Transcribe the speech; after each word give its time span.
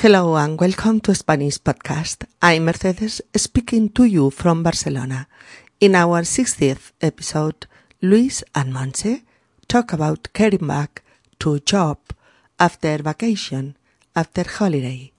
Hello 0.00 0.36
and 0.36 0.60
welcome 0.60 1.00
to 1.00 1.12
Spanish 1.12 1.58
Podcast. 1.58 2.24
I'm 2.40 2.66
Mercedes 2.66 3.20
speaking 3.34 3.88
to 3.88 4.04
you 4.04 4.30
from 4.30 4.62
Barcelona. 4.62 5.26
In 5.80 5.96
our 5.96 6.22
60th 6.22 6.92
episode, 7.00 7.66
Luis 8.00 8.44
and 8.54 8.72
Monse 8.72 9.22
talk 9.66 9.92
about 9.92 10.28
getting 10.32 10.68
back 10.68 11.02
to 11.40 11.58
job 11.58 11.98
after 12.60 12.98
vacation, 12.98 13.76
after 14.14 14.44
holiday. 14.48 15.10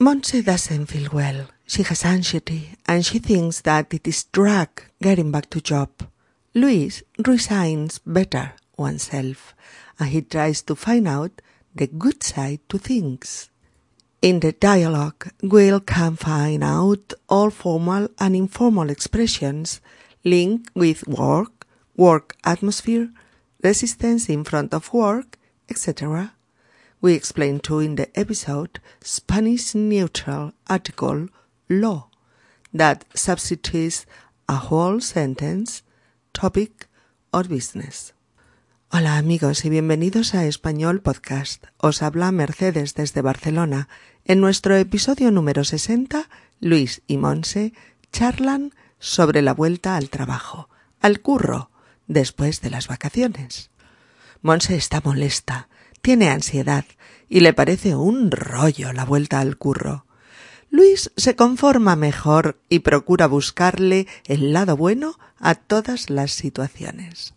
Monse 0.00 0.42
doesn't 0.42 0.86
feel 0.86 1.10
well. 1.12 1.48
She 1.66 1.82
has 1.82 2.02
anxiety 2.06 2.70
and 2.86 3.04
she 3.04 3.18
thinks 3.18 3.60
that 3.60 3.92
it 3.92 4.08
is 4.08 4.24
drag 4.24 4.70
getting 5.02 5.32
back 5.32 5.50
to 5.50 5.60
job. 5.60 5.90
Luis 6.54 7.02
resigns 7.26 7.98
better 7.98 8.54
oneself 8.78 9.54
and 10.00 10.08
he 10.08 10.22
tries 10.22 10.62
to 10.62 10.74
find 10.74 11.06
out 11.06 11.42
the 11.74 11.88
good 11.88 12.22
side 12.22 12.60
to 12.70 12.78
things. 12.78 13.50
In 14.24 14.40
the 14.40 14.52
dialogue, 14.52 15.28
Will 15.42 15.80
can 15.80 16.16
find 16.16 16.64
out 16.64 17.12
all 17.28 17.50
formal 17.50 18.08
and 18.18 18.34
informal 18.34 18.88
expressions 18.88 19.82
linked 20.24 20.74
with 20.74 21.06
work, 21.06 21.66
work 21.94 22.34
atmosphere, 22.42 23.10
resistance 23.62 24.30
in 24.30 24.42
front 24.42 24.72
of 24.72 24.94
work, 24.94 25.36
etc. 25.68 26.32
We 27.02 27.12
explain 27.12 27.60
too 27.60 27.80
in 27.80 27.96
the 27.96 28.08
episode 28.18 28.80
Spanish 29.02 29.74
neutral 29.74 30.54
article 30.70 31.28
law 31.68 32.08
that 32.72 33.04
substitutes 33.14 34.06
a 34.48 34.54
whole 34.56 35.00
sentence, 35.00 35.82
topic, 36.32 36.86
or 37.30 37.44
business. 37.44 38.14
Hola 38.96 39.16
amigos 39.16 39.64
y 39.64 39.70
bienvenidos 39.70 40.36
a 40.36 40.46
Español 40.46 41.00
Podcast. 41.00 41.64
Os 41.78 42.00
habla 42.00 42.30
Mercedes 42.30 42.94
desde 42.94 43.22
Barcelona. 43.22 43.88
En 44.24 44.38
nuestro 44.40 44.76
episodio 44.76 45.32
número 45.32 45.64
60, 45.64 46.28
Luis 46.60 47.02
y 47.08 47.16
Monse 47.16 47.72
charlan 48.12 48.72
sobre 49.00 49.42
la 49.42 49.52
vuelta 49.52 49.96
al 49.96 50.10
trabajo, 50.10 50.68
al 51.00 51.20
curro, 51.22 51.72
después 52.06 52.60
de 52.60 52.70
las 52.70 52.86
vacaciones. 52.86 53.72
Monse 54.42 54.76
está 54.76 55.00
molesta, 55.04 55.68
tiene 56.00 56.30
ansiedad 56.30 56.84
y 57.28 57.40
le 57.40 57.52
parece 57.52 57.96
un 57.96 58.30
rollo 58.30 58.92
la 58.92 59.04
vuelta 59.04 59.40
al 59.40 59.56
curro. 59.56 60.06
Luis 60.70 61.10
se 61.16 61.34
conforma 61.34 61.96
mejor 61.96 62.60
y 62.68 62.78
procura 62.78 63.26
buscarle 63.26 64.06
el 64.26 64.52
lado 64.52 64.76
bueno 64.76 65.18
a 65.40 65.56
todas 65.56 66.10
las 66.10 66.30
situaciones. 66.30 67.34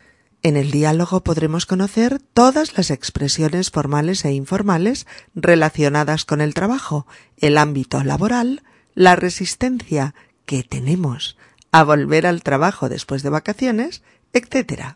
En 0.48 0.56
el 0.56 0.72
diálogo 0.72 1.26
podremos 1.26 1.66
conocer 1.66 2.22
todas 2.34 2.78
las 2.78 2.90
expresiones 2.90 3.70
formales 3.70 4.23
e 4.23 4.31
informales 4.31 5.06
relacionadas 5.36 6.23
con 6.23 6.39
el 6.39 6.54
trabajo, 6.54 7.06
el 7.36 7.58
ámbito 7.58 8.02
laboral, 8.02 8.64
la 8.95 9.17
resistencia 9.17 10.16
que 10.45 10.64
tenemos 10.64 11.38
a 11.73 11.84
volver 11.84 12.26
al 12.26 12.44
trabajo 12.44 12.88
después 12.88 13.23
de 13.23 13.30
vacaciones, 13.30 14.04
etc. 14.31 14.95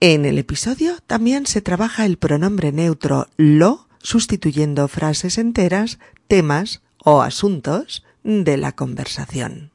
En 0.00 0.24
el 0.24 0.38
episodio 0.38 0.96
también 1.06 1.46
se 1.46 1.60
trabaja 1.60 2.04
el 2.04 2.18
pronombre 2.18 2.72
neutro 2.72 3.28
lo 3.36 3.86
sustituyendo 4.02 4.88
frases 4.88 5.38
enteras, 5.38 6.00
temas 6.26 6.82
o 7.04 7.22
asuntos 7.22 8.04
de 8.24 8.56
la 8.56 8.72
conversación. 8.72 9.70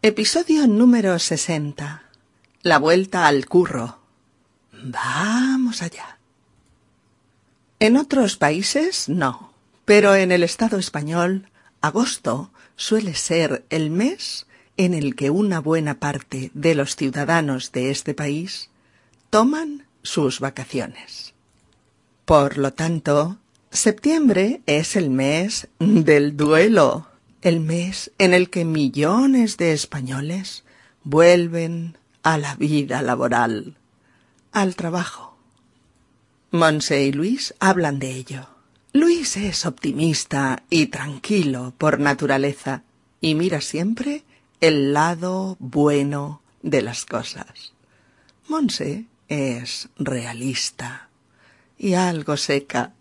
Episodio 0.00 0.66
número 0.66 1.18
60 1.18 2.05
la 2.66 2.80
vuelta 2.80 3.28
al 3.28 3.46
curro. 3.46 4.00
Vamos 4.72 5.82
allá. 5.82 6.18
En 7.78 7.96
otros 7.96 8.36
países 8.36 9.08
no, 9.08 9.52
pero 9.84 10.16
en 10.16 10.32
el 10.32 10.42
Estado 10.42 10.76
español, 10.76 11.48
agosto 11.80 12.50
suele 12.74 13.14
ser 13.14 13.64
el 13.70 13.90
mes 13.90 14.48
en 14.76 14.94
el 14.94 15.14
que 15.14 15.30
una 15.30 15.60
buena 15.60 16.00
parte 16.00 16.50
de 16.54 16.74
los 16.74 16.96
ciudadanos 16.96 17.70
de 17.70 17.90
este 17.92 18.14
país 18.14 18.68
toman 19.30 19.86
sus 20.02 20.40
vacaciones. 20.40 21.34
Por 22.24 22.58
lo 22.58 22.72
tanto, 22.72 23.36
septiembre 23.70 24.60
es 24.66 24.96
el 24.96 25.10
mes 25.10 25.68
del 25.78 26.36
duelo, 26.36 27.06
el 27.42 27.60
mes 27.60 28.10
en 28.18 28.34
el 28.34 28.50
que 28.50 28.64
millones 28.64 29.56
de 29.56 29.72
españoles 29.72 30.64
vuelven 31.04 31.96
a 32.26 32.38
la 32.38 32.56
vida 32.56 33.02
laboral, 33.02 33.76
al 34.50 34.74
trabajo. 34.74 35.38
Monse 36.50 37.04
y 37.04 37.12
Luis 37.12 37.54
hablan 37.60 38.00
de 38.00 38.16
ello. 38.16 38.48
Luis 38.92 39.36
es 39.36 39.64
optimista 39.64 40.64
y 40.68 40.86
tranquilo 40.86 41.72
por 41.78 42.00
naturaleza 42.00 42.82
y 43.20 43.36
mira 43.36 43.60
siempre 43.60 44.24
el 44.60 44.92
lado 44.92 45.56
bueno 45.60 46.42
de 46.62 46.82
las 46.82 47.04
cosas. 47.04 47.74
Monse 48.48 49.04
es 49.28 49.88
realista 49.96 51.08
y 51.78 51.94
algo 51.94 52.36
seca. 52.36 52.92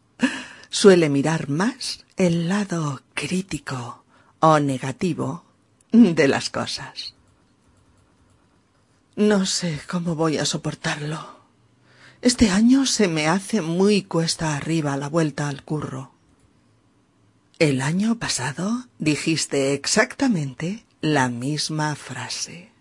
Suele 0.70 1.10
mirar 1.10 1.50
más 1.50 2.06
el 2.16 2.48
lado 2.48 3.02
crítico 3.16 4.04
o 4.40 4.60
negativo 4.60 5.46
de 5.92 6.28
las 6.28 6.52
cosas. 6.52 7.15
No 9.16 9.46
sé 9.46 9.80
cómo 9.90 10.16
voy 10.16 10.38
a 10.38 10.46
soportarlo. 10.46 11.40
Este 12.22 12.50
año 12.50 12.86
se 12.86 13.08
me 13.08 13.28
hace 13.28 13.62
muy 13.62 14.02
cuesta 14.02 14.58
arriba 14.58 14.98
la 14.98 15.08
vuelta 15.08 15.48
al 15.48 15.64
curro. 15.64 16.12
El 17.58 17.82
año 17.82 18.20
pasado 18.20 18.88
dijiste 19.00 19.74
exactamente 19.74 20.86
la 21.00 21.30
misma 21.30 21.96
frase. 21.96 22.72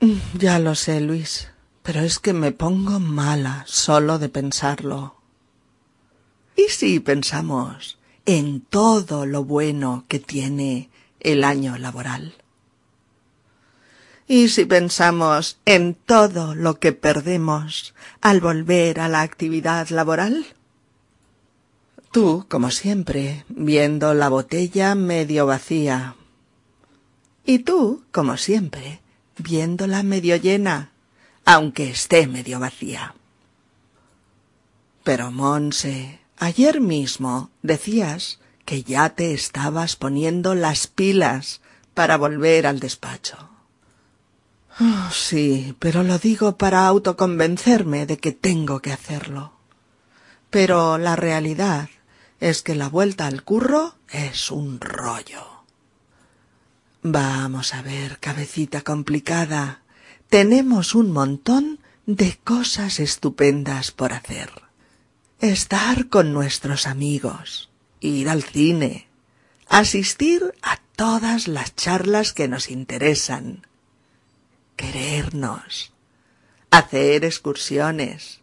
Mm, 0.00 0.38
ya 0.38 0.58
lo 0.58 0.74
sé, 0.74 1.00
Luis, 1.00 1.50
pero 1.84 2.00
es 2.00 2.18
que 2.18 2.32
me 2.32 2.50
pongo 2.50 2.98
mala 2.98 3.62
solo 3.68 4.18
de 4.18 4.28
pensarlo. 4.28 5.14
¿Y 6.56 6.68
si 6.68 6.98
pensamos 6.98 7.98
en 8.26 8.60
todo 8.60 9.24
lo 9.24 9.44
bueno 9.44 10.04
que 10.08 10.18
tiene 10.18 10.90
el 11.20 11.44
año 11.44 11.78
laboral? 11.78 12.34
Y 14.32 14.48
si 14.50 14.64
pensamos 14.64 15.58
en 15.64 15.96
todo 15.96 16.54
lo 16.54 16.78
que 16.78 16.92
perdemos 16.92 17.94
al 18.20 18.40
volver 18.40 19.00
a 19.00 19.08
la 19.08 19.22
actividad 19.22 19.88
laboral. 19.88 20.46
Tú, 22.12 22.46
como 22.48 22.70
siempre, 22.70 23.44
viendo 23.48 24.14
la 24.14 24.28
botella 24.28 24.94
medio 24.94 25.46
vacía. 25.46 26.14
Y 27.44 27.58
tú, 27.58 28.04
como 28.12 28.36
siempre, 28.36 29.00
viéndola 29.36 30.04
medio 30.04 30.36
llena, 30.36 30.92
aunque 31.44 31.90
esté 31.90 32.28
medio 32.28 32.60
vacía. 32.60 33.16
Pero, 35.02 35.32
Monse, 35.32 36.20
ayer 36.38 36.80
mismo 36.80 37.50
decías 37.62 38.38
que 38.64 38.84
ya 38.84 39.08
te 39.08 39.34
estabas 39.34 39.96
poniendo 39.96 40.54
las 40.54 40.86
pilas 40.86 41.62
para 41.94 42.16
volver 42.16 42.68
al 42.68 42.78
despacho. 42.78 43.50
Oh, 44.82 45.10
sí, 45.12 45.76
pero 45.78 46.02
lo 46.02 46.18
digo 46.18 46.56
para 46.56 46.86
autoconvencerme 46.86 48.06
de 48.06 48.16
que 48.16 48.32
tengo 48.32 48.80
que 48.80 48.92
hacerlo. 48.92 49.52
Pero 50.48 50.96
la 50.96 51.16
realidad 51.16 51.90
es 52.40 52.62
que 52.62 52.74
la 52.74 52.88
vuelta 52.88 53.26
al 53.26 53.44
curro 53.44 53.96
es 54.08 54.50
un 54.50 54.80
rollo. 54.80 55.64
Vamos 57.02 57.74
a 57.74 57.82
ver, 57.82 58.18
cabecita 58.20 58.80
complicada. 58.80 59.82
Tenemos 60.30 60.94
un 60.94 61.12
montón 61.12 61.80
de 62.06 62.38
cosas 62.42 63.00
estupendas 63.00 63.90
por 63.90 64.14
hacer. 64.14 64.50
Estar 65.40 66.08
con 66.08 66.32
nuestros 66.32 66.86
amigos, 66.86 67.68
ir 68.00 68.30
al 68.30 68.42
cine, 68.42 69.08
asistir 69.68 70.54
a 70.62 70.78
todas 70.96 71.48
las 71.48 71.76
charlas 71.76 72.32
que 72.32 72.48
nos 72.48 72.70
interesan, 72.70 73.66
querernos, 74.80 75.92
hacer 76.70 77.26
excursiones, 77.26 78.40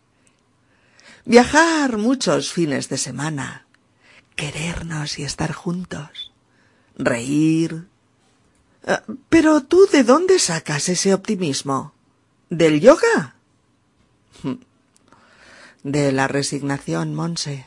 viajar 1.26 1.98
muchos 1.98 2.54
fines 2.54 2.90
de 2.90 3.00
semana, 3.00 3.66
querernos 4.36 5.18
y 5.18 5.24
estar 5.24 5.52
juntos, 5.52 6.32
reír. 6.96 7.88
Ah, 8.86 9.02
pero 9.30 9.62
tú, 9.62 9.88
¿de 9.92 10.04
dónde 10.04 10.38
sacas 10.38 10.90
ese 10.90 11.16
optimismo? 11.16 11.94
¿Del 12.52 12.82
yoga? 12.82 13.36
De 15.84 16.12
la 16.12 16.28
resignación, 16.28 17.16
Monse, 17.16 17.66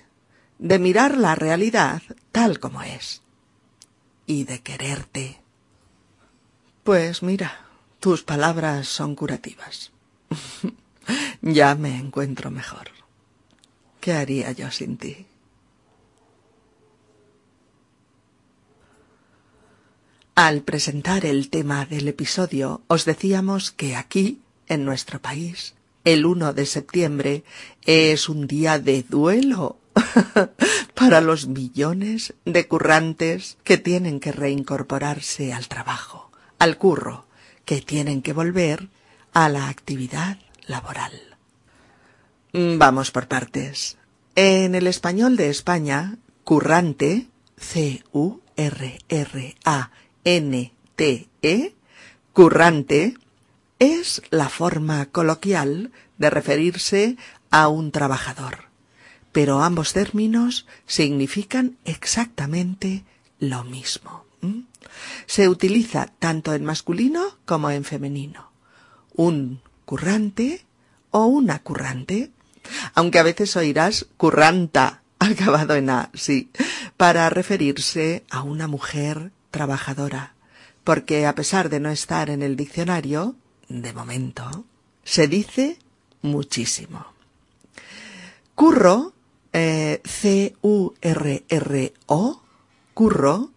de 0.58 0.78
mirar 0.78 1.16
la 1.16 1.34
realidad 1.34 2.02
tal 2.32 2.60
como 2.60 2.82
es 2.82 3.22
y 4.26 4.44
de 4.44 4.60
quererte. 4.60 5.40
Pues 6.84 7.22
mira, 7.22 7.69
tus 8.00 8.22
palabras 8.22 8.88
son 8.88 9.14
curativas. 9.14 9.92
ya 11.42 11.74
me 11.74 11.96
encuentro 11.96 12.50
mejor. 12.50 12.88
¿Qué 14.00 14.14
haría 14.14 14.52
yo 14.52 14.70
sin 14.70 14.96
ti? 14.96 15.26
Al 20.34 20.62
presentar 20.62 21.26
el 21.26 21.50
tema 21.50 21.84
del 21.84 22.08
episodio, 22.08 22.80
os 22.86 23.04
decíamos 23.04 23.70
que 23.70 23.94
aquí, 23.94 24.40
en 24.68 24.86
nuestro 24.86 25.20
país, 25.20 25.74
el 26.04 26.24
1 26.24 26.54
de 26.54 26.64
septiembre 26.64 27.44
es 27.84 28.30
un 28.30 28.46
día 28.46 28.78
de 28.78 29.02
duelo 29.02 29.76
para 30.94 31.20
los 31.20 31.46
millones 31.46 32.32
de 32.46 32.66
currantes 32.66 33.58
que 33.64 33.76
tienen 33.76 34.18
que 34.18 34.32
reincorporarse 34.32 35.52
al 35.52 35.68
trabajo, 35.68 36.30
al 36.58 36.78
curro, 36.78 37.26
que 37.70 37.80
tienen 37.80 38.20
que 38.20 38.32
volver 38.32 38.88
a 39.32 39.48
la 39.48 39.68
actividad 39.68 40.38
laboral. 40.66 41.12
Vamos 42.52 43.12
por 43.12 43.28
partes. 43.28 43.96
En 44.34 44.74
el 44.74 44.88
español 44.88 45.36
de 45.36 45.50
España, 45.50 46.18
currante, 46.42 47.28
C-U-R-R-A-N-T-E, 47.58 48.16
currante, 52.32 53.14
es 53.78 54.22
la 54.30 54.48
forma 54.48 55.06
coloquial 55.06 55.92
de 56.18 56.28
referirse 56.28 57.16
a 57.52 57.68
un 57.68 57.92
trabajador. 57.92 58.64
Pero 59.30 59.62
ambos 59.62 59.92
términos 59.92 60.66
significan 60.86 61.78
exactamente 61.84 63.04
lo 63.38 63.62
mismo. 63.62 64.24
Se 65.26 65.48
utiliza 65.48 66.06
tanto 66.18 66.54
en 66.54 66.64
masculino 66.64 67.38
como 67.44 67.70
en 67.70 67.84
femenino. 67.84 68.50
Un 69.14 69.60
currante 69.84 70.64
o 71.10 71.26
una 71.26 71.60
currante 71.60 72.30
aunque 72.94 73.18
a 73.18 73.22
veces 73.22 73.56
oirás 73.56 74.06
curranta, 74.16 75.02
acabado 75.18 75.74
en 75.74 75.90
A, 75.90 76.10
sí, 76.14 76.48
para 76.96 77.28
referirse 77.30 78.24
a 78.30 78.42
una 78.42 78.66
mujer 78.68 79.32
trabajadora, 79.50 80.34
porque 80.84 81.26
a 81.26 81.34
pesar 81.34 81.68
de 81.68 81.80
no 81.80 81.90
estar 81.90 82.30
en 82.30 82.42
el 82.42 82.56
diccionario, 82.56 83.34
de 83.68 83.92
momento, 83.92 84.64
se 85.04 85.28
dice 85.28 85.76
muchísimo. 86.22 87.04
Curro, 88.54 89.12
eh, 89.52 90.00
C-U-R-R-O, 90.04 90.62
curro, 92.94 93.50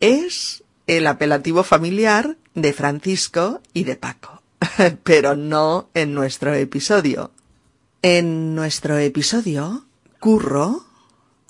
es 0.00 0.62
el 0.86 1.06
apelativo 1.06 1.64
familiar 1.64 2.36
de 2.54 2.72
Francisco 2.72 3.60
y 3.72 3.84
de 3.84 3.96
Paco, 3.96 4.42
pero 5.02 5.36
no 5.36 5.88
en 5.94 6.14
nuestro 6.14 6.54
episodio. 6.54 7.32
En 8.02 8.54
nuestro 8.54 8.98
episodio, 8.98 9.84
curro, 10.20 10.86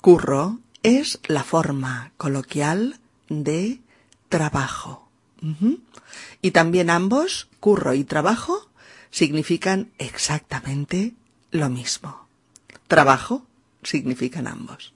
curro 0.01 0.59
es 0.83 1.19
la 1.27 1.43
forma 1.43 2.11
coloquial 2.17 2.99
de 3.29 3.79
trabajo. 4.29 5.07
Y 6.41 6.51
también 6.51 6.89
ambos, 6.89 7.47
curro 7.59 7.93
y 7.93 8.03
trabajo, 8.03 8.69
significan 9.11 9.91
exactamente 9.99 11.13
lo 11.51 11.69
mismo. 11.69 12.27
Trabajo 12.87 13.45
significan 13.83 14.47
ambos. 14.47 14.93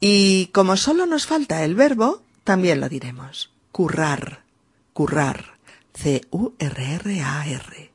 Y 0.00 0.46
como 0.52 0.76
solo 0.76 1.06
nos 1.06 1.26
falta 1.26 1.64
el 1.64 1.74
verbo, 1.74 2.22
también 2.44 2.80
lo 2.80 2.88
diremos. 2.88 3.50
Currar, 3.70 4.44
currar, 4.92 5.58
C-U-R-R-A-R. 5.94 7.90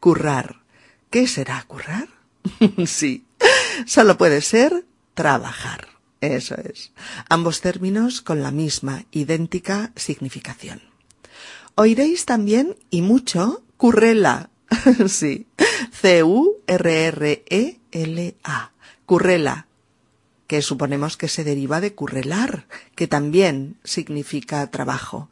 Currar. 0.00 0.62
¿Qué 1.10 1.26
será 1.26 1.62
currar? 1.64 2.08
sí, 2.86 3.24
solo 3.86 4.16
puede 4.18 4.40
ser 4.40 4.84
trabajar. 5.14 5.88
Eso 6.20 6.54
es. 6.56 6.92
Ambos 7.28 7.60
términos 7.60 8.20
con 8.22 8.42
la 8.42 8.50
misma, 8.52 9.04
idéntica 9.10 9.92
significación. 9.96 10.80
Oiréis 11.74 12.26
también, 12.26 12.76
y 12.90 13.02
mucho, 13.02 13.64
currela. 13.76 14.50
sí. 15.08 15.46
C-U-R-R-E-L-A. 15.90 16.62
Currela. 19.06 19.66
Que 20.52 20.60
suponemos 20.60 21.16
que 21.16 21.28
se 21.28 21.44
deriva 21.44 21.80
de 21.80 21.94
currelar, 21.94 22.66
que 22.94 23.08
también 23.08 23.78
significa 23.84 24.70
trabajo. 24.70 25.30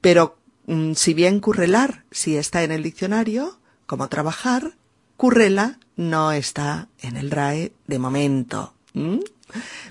Pero 0.00 0.38
mm, 0.64 0.94
si 0.94 1.12
bien 1.12 1.40
currelar, 1.40 2.04
si 2.10 2.38
está 2.38 2.62
en 2.62 2.72
el 2.72 2.82
diccionario, 2.82 3.58
como 3.84 4.08
trabajar, 4.08 4.72
currela 5.18 5.78
no 5.96 6.32
está 6.32 6.88
en 7.02 7.18
el 7.18 7.30
RAE 7.30 7.74
de 7.86 7.98
momento. 7.98 8.72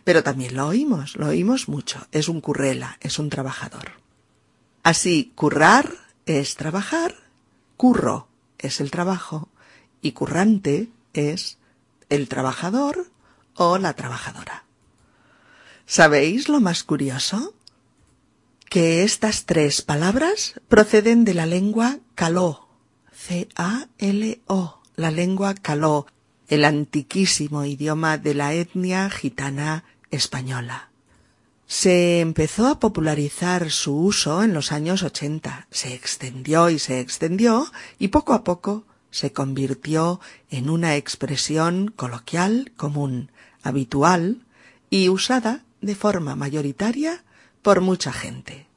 Pero 0.03 0.23
también 0.23 0.55
lo 0.55 0.65
oímos, 0.65 1.15
lo 1.15 1.27
oímos 1.27 1.69
mucho. 1.69 2.07
Es 2.11 2.27
un 2.27 2.41
currela, 2.41 2.97
es 3.01 3.19
un 3.19 3.29
trabajador. 3.29 3.91
Así, 4.81 5.31
currar 5.35 5.93
es 6.25 6.55
trabajar, 6.55 7.13
curro 7.77 8.29
es 8.57 8.81
el 8.81 8.89
trabajo 8.89 9.47
y 10.01 10.13
currante 10.13 10.89
es 11.13 11.59
el 12.09 12.27
trabajador 12.27 13.11
o 13.53 13.77
la 13.77 13.93
trabajadora. 13.93 14.63
¿Sabéis 15.85 16.49
lo 16.49 16.59
más 16.59 16.83
curioso? 16.83 17.53
Que 18.69 19.03
estas 19.03 19.45
tres 19.45 19.81
palabras 19.81 20.59
proceden 20.69 21.25
de 21.25 21.33
la 21.33 21.45
lengua 21.45 21.99
caló, 22.15 22.67
C-A-L-O 23.11 24.81
la 24.95 25.11
lengua 25.11 25.55
caló, 25.55 26.07
el 26.47 26.65
antiquísimo 26.65 27.65
idioma 27.65 28.17
de 28.17 28.33
la 28.33 28.53
etnia 28.53 29.09
gitana 29.09 29.83
española. 30.11 30.89
Se 31.65 32.19
empezó 32.19 32.67
a 32.67 32.79
popularizar 32.79 33.71
su 33.71 33.95
uso 33.95 34.43
en 34.43 34.53
los 34.53 34.71
años 34.71 35.03
ochenta, 35.03 35.67
se 35.71 35.93
extendió 35.93 36.69
y 36.69 36.79
se 36.79 36.99
extendió 36.99 37.71
y 37.97 38.09
poco 38.09 38.33
a 38.33 38.43
poco 38.43 38.83
se 39.09 39.31
convirtió 39.31 40.19
en 40.49 40.69
una 40.69 40.97
expresión 40.97 41.93
coloquial 41.95 42.73
común, 42.75 43.31
habitual 43.63 44.45
y 44.89 45.09
usada 45.09 45.63
de 45.81 45.95
forma 45.95 46.35
mayoritaria 46.35 47.23
por 47.61 47.81
mucha 47.81 48.13
gente. 48.13 48.67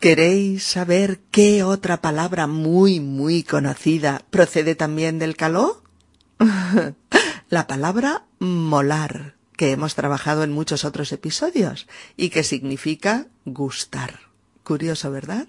¿Queréis 0.00 0.64
saber 0.64 1.20
qué 1.30 1.62
otra 1.62 2.02
palabra 2.02 2.46
muy, 2.46 3.00
muy 3.00 3.42
conocida 3.42 4.22
procede 4.30 4.74
también 4.74 5.18
del 5.18 5.36
caló? 5.36 5.82
la 7.48 7.66
palabra 7.66 8.24
molar, 8.38 9.36
que 9.56 9.70
hemos 9.70 9.94
trabajado 9.94 10.42
en 10.42 10.52
muchos 10.52 10.84
otros 10.84 11.12
episodios 11.12 11.86
y 12.16 12.28
que 12.28 12.42
significa 12.42 13.28
gustar. 13.44 14.20
Curioso, 14.62 15.10
¿verdad? 15.10 15.46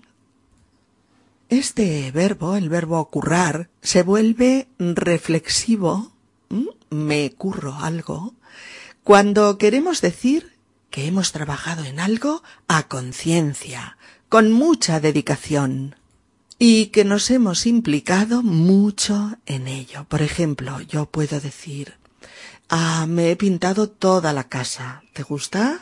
Este 1.50 2.12
verbo, 2.12 2.56
el 2.56 2.70
verbo 2.70 3.10
currar, 3.10 3.70
se 3.82 4.04
vuelve 4.04 4.68
reflexivo, 4.80 6.12
me 6.90 7.32
curro 7.32 7.76
algo, 7.76 8.34
cuando 9.06 9.60
queremos 9.60 10.02
decir 10.02 10.58
que 10.90 11.06
hemos 11.06 11.32
trabajado 11.32 11.84
en 11.84 12.00
algo 12.00 12.42
a 12.68 12.88
conciencia, 12.88 14.00
con 14.30 14.52
mucha 14.52 15.00
dedicación 15.00 15.96
y 16.58 16.88
que 16.88 17.06
nos 17.06 17.30
hemos 17.30 17.68
implicado 17.68 18.42
mucho 18.42 19.38
en 19.46 19.68
ello. 19.68 20.06
Por 20.06 20.24
ejemplo, 20.24 20.82
yo 20.82 21.06
puedo 21.06 21.40
decir, 21.40 21.94
ah, 22.68 23.06
me 23.08 23.30
he 23.30 23.36
pintado 23.36 23.92
toda 23.92 24.34
la 24.34 24.46
casa. 24.46 25.04
¿Te 25.14 25.22
gusta? 25.22 25.82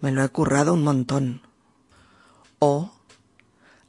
Me 0.00 0.10
lo 0.10 0.24
he 0.24 0.28
currado 0.30 0.74
un 0.74 0.82
montón. 0.82 1.42
O, 2.58 2.90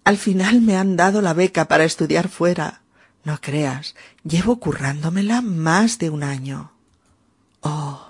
al 0.04 0.18
final 0.18 0.62
me 0.62 0.78
han 0.78 0.96
dado 0.96 1.24
la 1.24 1.34
beca 1.34 1.68
para 1.68 1.86
estudiar 1.86 2.30
fuera. 2.30 2.84
No 3.24 3.42
creas, 3.42 3.96
llevo 4.24 4.60
currándomela 4.60 5.42
más 5.42 5.98
de 5.98 6.12
un 6.12 6.22
año. 6.22 6.72
Oh, 7.62 8.05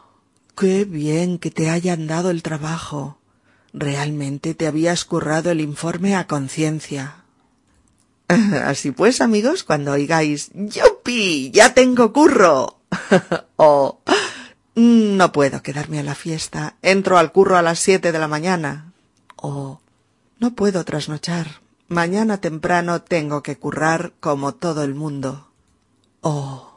qué 0.56 0.86
bien 0.86 1.38
que 1.38 1.52
te 1.52 1.70
hayan 1.70 2.08
dado 2.08 2.30
el 2.30 2.42
trabajo. 2.44 3.18
Realmente 3.74 4.56
te 4.56 4.68
habías 4.68 5.06
currado 5.06 5.52
el 5.52 5.60
informe 5.60 6.16
a 6.16 6.28
conciencia. 6.28 7.26
Así 8.28 8.92
pues, 8.92 9.22
amigos, 9.22 9.64
cuando 9.64 9.92
oigáis 9.92 10.52
¡Yupi! 10.54 11.52
¡Ya 11.52 11.74
tengo 11.74 12.14
curro! 12.14 12.80
o 13.58 14.00
No 14.76 15.32
puedo 15.32 15.62
quedarme 15.62 16.00
a 16.00 16.04
la 16.04 16.16
fiesta. 16.16 16.76
Entro 16.82 17.18
al 17.18 17.32
curro 17.32 17.58
a 17.58 17.62
las 17.62 17.80
siete 17.80 18.12
de 18.12 18.20
la 18.20 18.28
mañana. 18.28 18.94
O 19.36 19.82
No 20.40 20.56
puedo 20.56 20.84
trasnochar. 20.86 21.62
Mañana 21.88 22.40
temprano 22.40 23.02
tengo 23.02 23.44
que 23.44 23.58
currar 23.58 24.14
como 24.20 24.56
todo 24.56 24.84
el 24.84 24.96
mundo. 24.96 25.52
O 26.22 26.75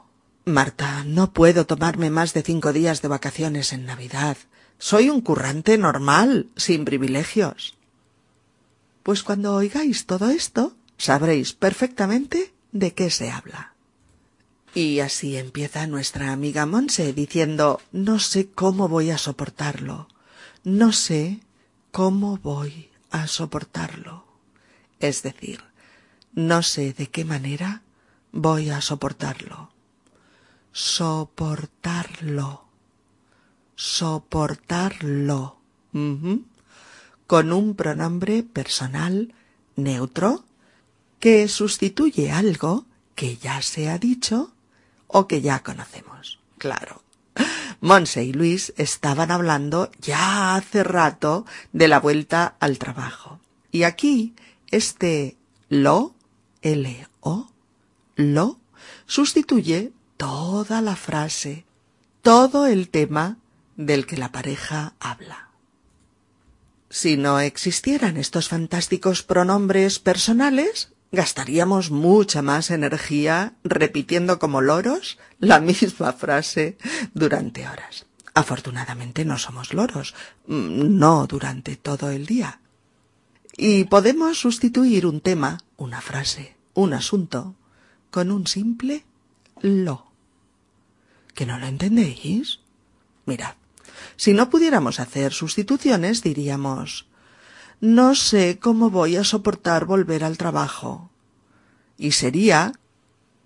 Marta, 0.48 1.04
no 1.04 1.32
puedo 1.32 1.66
tomarme 1.66 2.10
más 2.10 2.34
de 2.34 2.42
cinco 2.42 2.72
días 2.72 3.02
de 3.02 3.08
vacaciones 3.08 3.72
en 3.72 3.86
Navidad. 3.86 4.36
Soy 4.78 5.10
un 5.10 5.20
currante 5.20 5.78
normal, 5.78 6.48
sin 6.56 6.84
privilegios. 6.84 7.74
Pues 9.02 9.22
cuando 9.22 9.54
oigáis 9.54 10.06
todo 10.06 10.30
esto, 10.30 10.74
sabréis 10.96 11.52
perfectamente 11.52 12.52
de 12.72 12.94
qué 12.94 13.10
se 13.10 13.30
habla. 13.30 13.74
Y 14.74 15.00
así 15.00 15.36
empieza 15.36 15.86
nuestra 15.86 16.32
amiga 16.32 16.66
Monse 16.66 17.12
diciendo 17.12 17.80
no 17.92 18.18
sé 18.18 18.48
cómo 18.48 18.88
voy 18.88 19.10
a 19.10 19.18
soportarlo. 19.18 20.08
No 20.64 20.92
sé 20.92 21.40
cómo 21.90 22.38
voy 22.38 22.90
a 23.10 23.26
soportarlo. 23.26 24.28
es 25.00 25.22
decir, 25.22 25.60
no 26.34 26.62
sé 26.62 26.92
de 26.92 27.08
qué 27.08 27.24
manera 27.24 27.82
voy 28.32 28.70
a 28.70 28.80
soportarlo. 28.80 29.70
Soportarlo. 30.78 32.62
Soportarlo. 33.74 35.58
Con 37.26 37.52
un 37.52 37.74
pronombre 37.74 38.44
personal 38.44 39.34
neutro 39.74 40.44
que 41.18 41.48
sustituye 41.48 42.30
algo 42.30 42.86
que 43.16 43.38
ya 43.38 43.60
se 43.60 43.90
ha 43.90 43.98
dicho 43.98 44.52
o 45.08 45.26
que 45.26 45.40
ya 45.40 45.64
conocemos. 45.64 46.38
Claro. 46.58 47.02
Monse 47.80 48.22
y 48.22 48.32
Luis 48.32 48.72
estaban 48.76 49.32
hablando 49.32 49.90
ya 50.00 50.54
hace 50.54 50.84
rato 50.84 51.44
de 51.72 51.88
la 51.88 51.98
vuelta 51.98 52.54
al 52.60 52.78
trabajo. 52.78 53.40
Y 53.72 53.82
aquí 53.82 54.36
este 54.70 55.36
lo, 55.68 56.14
L-O, 56.62 57.50
lo, 58.14 58.60
sustituye 59.06 59.92
toda 60.18 60.82
la 60.82 60.96
frase, 60.96 61.64
todo 62.20 62.66
el 62.66 62.90
tema 62.90 63.38
del 63.76 64.04
que 64.04 64.18
la 64.18 64.30
pareja 64.30 64.92
habla. 65.00 65.48
Si 66.90 67.16
no 67.16 67.40
existieran 67.40 68.16
estos 68.16 68.48
fantásticos 68.48 69.22
pronombres 69.22 69.98
personales, 69.98 70.92
gastaríamos 71.12 71.90
mucha 71.90 72.42
más 72.42 72.70
energía 72.70 73.54
repitiendo 73.62 74.38
como 74.38 74.60
loros 74.60 75.18
la 75.38 75.60
misma 75.60 76.12
frase 76.12 76.76
durante 77.14 77.66
horas. 77.66 78.06
Afortunadamente 78.34 79.24
no 79.24 79.38
somos 79.38 79.72
loros, 79.72 80.14
mm, 80.46 80.98
no 80.98 81.26
durante 81.26 81.76
todo 81.76 82.10
el 82.10 82.26
día. 82.26 82.60
Y 83.56 83.84
podemos 83.84 84.38
sustituir 84.38 85.06
un 85.06 85.20
tema, 85.20 85.58
una 85.76 86.00
frase, 86.00 86.56
un 86.74 86.92
asunto, 86.92 87.54
con 88.10 88.30
un 88.30 88.46
simple 88.46 89.04
lo. 89.60 90.07
¿Que 91.38 91.46
no 91.46 91.56
lo 91.56 91.68
entendéis? 91.68 92.58
Mirad, 93.24 93.54
si 94.16 94.32
no 94.32 94.50
pudiéramos 94.50 94.98
hacer 94.98 95.32
sustituciones, 95.32 96.24
diríamos 96.24 97.06
no 97.80 98.16
sé 98.16 98.58
cómo 98.58 98.90
voy 98.90 99.14
a 99.14 99.22
soportar 99.22 99.84
volver 99.84 100.24
al 100.24 100.36
trabajo. 100.36 101.12
Y 101.96 102.10
sería 102.10 102.72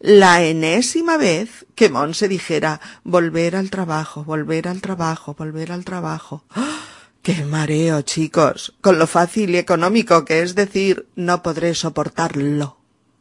la 0.00 0.42
enésima 0.42 1.18
vez 1.18 1.66
que 1.74 1.90
Monse 1.90 2.28
dijera 2.28 2.80
volver 3.04 3.56
al 3.56 3.68
trabajo, 3.68 4.24
volver 4.24 4.68
al 4.68 4.80
trabajo, 4.80 5.34
volver 5.34 5.70
al 5.70 5.84
trabajo. 5.84 6.44
¡Ah! 6.48 6.80
¡Qué 7.20 7.44
mareo, 7.44 8.00
chicos! 8.00 8.72
Con 8.80 8.98
lo 8.98 9.06
fácil 9.06 9.50
y 9.50 9.58
económico 9.58 10.24
que 10.24 10.40
es 10.40 10.54
decir 10.54 11.08
no 11.14 11.42
podré 11.42 11.74
soportarlo. 11.74 12.78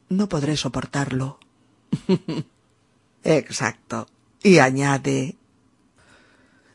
No 0.07 0.29
podré 0.29 0.55
soportarlo. 0.55 1.39
Exacto. 3.25 4.07
Y 4.43 4.57
añade 4.60 5.36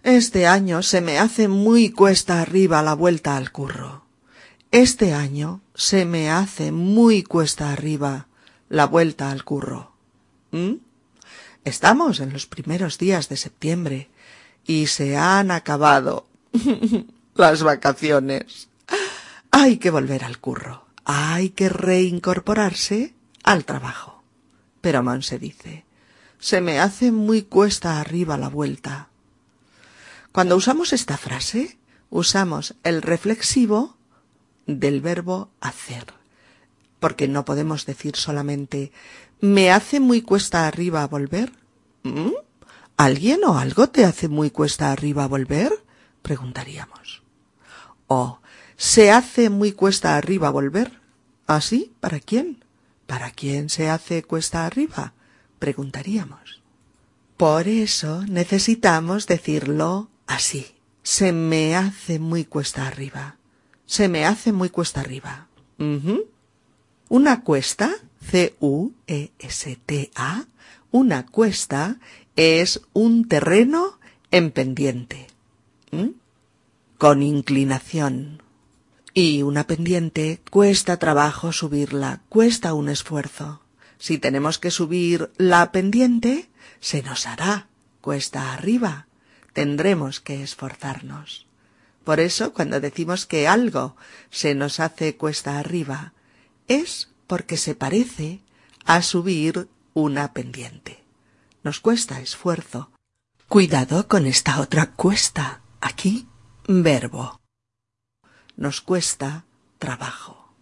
Este 0.03 0.47
año 0.47 0.83
se 0.83 1.01
me 1.01 1.19
hace 1.19 1.49
muy 1.49 1.91
cuesta 1.91 2.41
arriba 2.41 2.83
la 2.83 2.95
vuelta 2.95 3.37
al 3.37 3.51
curro. 3.51 4.05
Este 4.71 5.13
año 5.13 5.63
se 5.75 6.05
me 6.05 6.31
hace 6.31 6.71
muy 6.71 7.23
cuesta 7.25 7.73
arriba 7.73 8.29
la 8.69 8.87
vuelta 8.87 9.31
al 9.31 9.43
curro. 9.43 9.93
¿Mm? 10.53 10.75
Estamos 11.65 12.21
en 12.21 12.33
los 12.33 12.47
primeros 12.47 12.99
días 12.99 13.29
de 13.29 13.37
septiembre 13.37 14.09
y 14.65 14.87
se 14.87 15.17
han 15.17 15.51
acabado 15.51 16.27
las 17.35 17.65
vacaciones. 17.65 18.69
Hay 19.51 19.79
que 19.79 19.91
volver 19.91 20.23
al 20.23 20.39
curro. 20.39 20.87
Hay 21.05 21.51
que 21.51 21.69
reincorporarse 21.69 23.15
al 23.43 23.65
trabajo. 23.65 24.23
Pero 24.81 25.03
Monse 25.03 25.39
dice, 25.39 25.86
se 26.39 26.61
me 26.61 26.81
hace 26.81 27.13
muy 27.13 27.43
cuesta 27.43 28.01
arriba 28.01 28.37
la 28.37 28.49
vuelta. 28.49 29.09
Cuando 30.33 30.57
usamos 30.57 30.93
esta 30.93 31.17
frase, 31.17 31.79
usamos 32.11 32.75
el 32.83 33.03
reflexivo 33.03 33.97
del 34.67 35.01
verbo 35.01 35.51
hacer, 35.61 36.07
porque 37.01 37.29
no 37.29 37.45
podemos 37.45 37.87
decir 37.87 38.17
solamente 38.17 38.93
me 39.41 39.71
hace 39.71 40.01
muy 40.01 40.23
cuesta 40.23 40.67
arriba 40.67 41.07
volver. 41.07 41.53
¿Mm? 42.03 42.33
¿Alguien 42.97 43.45
o 43.45 43.59
algo 43.59 43.89
te 43.89 44.05
hace 44.05 44.29
muy 44.29 44.51
cuesta 44.51 44.93
arriba 44.93 45.27
volver? 45.27 45.85
preguntaríamos. 46.23 47.23
O 48.09 48.41
se 48.77 49.11
hace 49.11 49.51
muy 49.51 49.73
cuesta 49.73 50.17
arriba 50.17 50.51
volver. 50.51 51.01
¿Así? 51.47 51.93
¿Ah, 51.93 51.97
¿Para 52.01 52.21
quién? 52.21 52.65
¿Para 53.07 53.31
quién 53.31 53.69
se 53.69 53.89
hace 53.91 54.23
cuesta 54.23 54.67
arriba? 54.67 55.13
Preguntaríamos. 55.67 56.63
Por 57.37 57.67
eso 57.67 58.13
necesitamos 58.27 59.27
decirlo 59.27 60.09
así. 60.27 60.65
Se 61.03 61.33
me 61.33 61.75
hace 61.75 62.19
muy 62.19 62.45
cuesta 62.45 62.87
arriba 62.87 63.37
se 63.87 64.09
me 64.09 64.27
hace 64.27 64.53
muy 64.53 64.69
cuesta 64.69 65.01
arriba. 65.01 65.47
Una 67.09 67.43
cuesta, 67.43 67.95
C-U-E-S-T-A, 68.21 68.75
una 70.91 71.27
cuesta 71.27 71.99
es 72.35 72.81
un 72.93 73.29
terreno 73.29 74.01
en 74.31 74.51
pendiente, 74.51 75.29
con 76.99 77.23
inclinación. 77.23 78.43
Y 79.15 79.43
una 79.43 79.67
pendiente 79.67 80.41
cuesta 80.51 80.99
trabajo 80.99 81.53
subirla, 81.53 82.23
cuesta 82.29 82.75
un 82.75 82.89
esfuerzo. 82.91 83.63
Si 83.99 84.19
tenemos 84.19 84.59
que 84.59 84.71
subir 84.71 85.31
la 85.37 85.73
pendiente, 85.73 86.51
se 86.81 87.03
nos 87.03 87.27
hará 87.27 87.69
cuesta 88.01 88.53
arriba. 88.53 89.09
Tendremos 89.53 90.21
que 90.21 90.43
esforzarnos. 90.43 91.47
Por 92.05 92.21
eso, 92.21 92.53
cuando 92.53 92.79
decimos 92.79 93.27
que 93.27 93.49
algo 93.49 93.97
se 94.31 94.55
nos 94.55 94.79
hace 94.79 95.17
cuesta 95.17 95.59
arriba, 95.59 96.13
es 96.69 97.11
porque 97.27 97.57
se 97.57 97.75
parece 97.75 98.43
a 98.85 99.03
subir 99.03 99.69
una 99.93 100.33
pendiente. 100.33 101.03
Nos 101.65 101.81
cuesta 101.81 102.21
esfuerzo. 102.21 102.93
Cuidado 103.49 104.07
con 104.07 104.27
esta 104.27 104.61
otra 104.61 104.93
cuesta. 104.93 105.63
Aquí, 105.81 106.29
verbo. 106.69 107.41
Nos 108.57 108.81
cuesta 108.81 109.47
trabajo. 109.79 110.55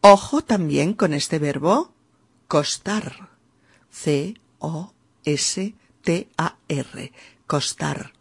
Ojo 0.00 0.42
también 0.42 0.94
con 0.94 1.12
este 1.12 1.38
verbo 1.38 1.92
costar. 2.48 3.30
C-O-S-T-A-R. 3.90 4.92
Costar 7.46 8.16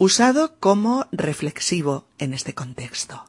usado 0.00 0.56
como 0.60 1.06
reflexivo 1.12 2.06
en 2.16 2.32
este 2.32 2.54
contexto. 2.54 3.26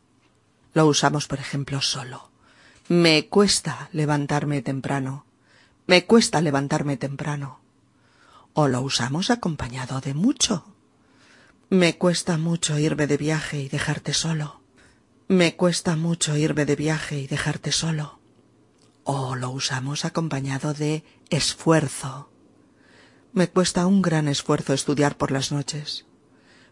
Lo 0.73 0.85
usamos, 0.85 1.27
por 1.27 1.39
ejemplo, 1.39 1.81
solo. 1.81 2.31
Me 2.87 3.27
cuesta 3.27 3.89
levantarme 3.91 4.61
temprano. 4.61 5.25
Me 5.85 6.05
cuesta 6.05 6.39
levantarme 6.39 6.95
temprano. 6.95 7.59
O 8.53 8.69
lo 8.69 8.79
usamos 8.83 9.31
acompañado 9.31 9.99
de 9.99 10.13
mucho. 10.13 10.63
Me 11.69 11.97
cuesta 11.97 12.37
mucho 12.37 12.79
irme 12.79 13.05
de 13.05 13.17
viaje 13.17 13.59
y 13.59 13.67
dejarte 13.67 14.13
solo. 14.13 14.61
Me 15.27 15.57
cuesta 15.57 15.97
mucho 15.97 16.37
irme 16.37 16.65
de 16.65 16.77
viaje 16.77 17.19
y 17.19 17.27
dejarte 17.27 17.73
solo. 17.73 18.20
O 19.13 19.36
lo 19.36 19.50
usamos 19.50 20.06
acompañado 20.06 20.74
de 20.74 21.03
esfuerzo. 21.30 22.30
Me 23.34 23.50
cuesta 23.50 23.86
un 23.86 24.01
gran 24.01 24.30
esfuerzo 24.30 24.72
estudiar 24.72 25.18
por 25.18 25.32
las 25.32 25.51
noches. 25.51 26.06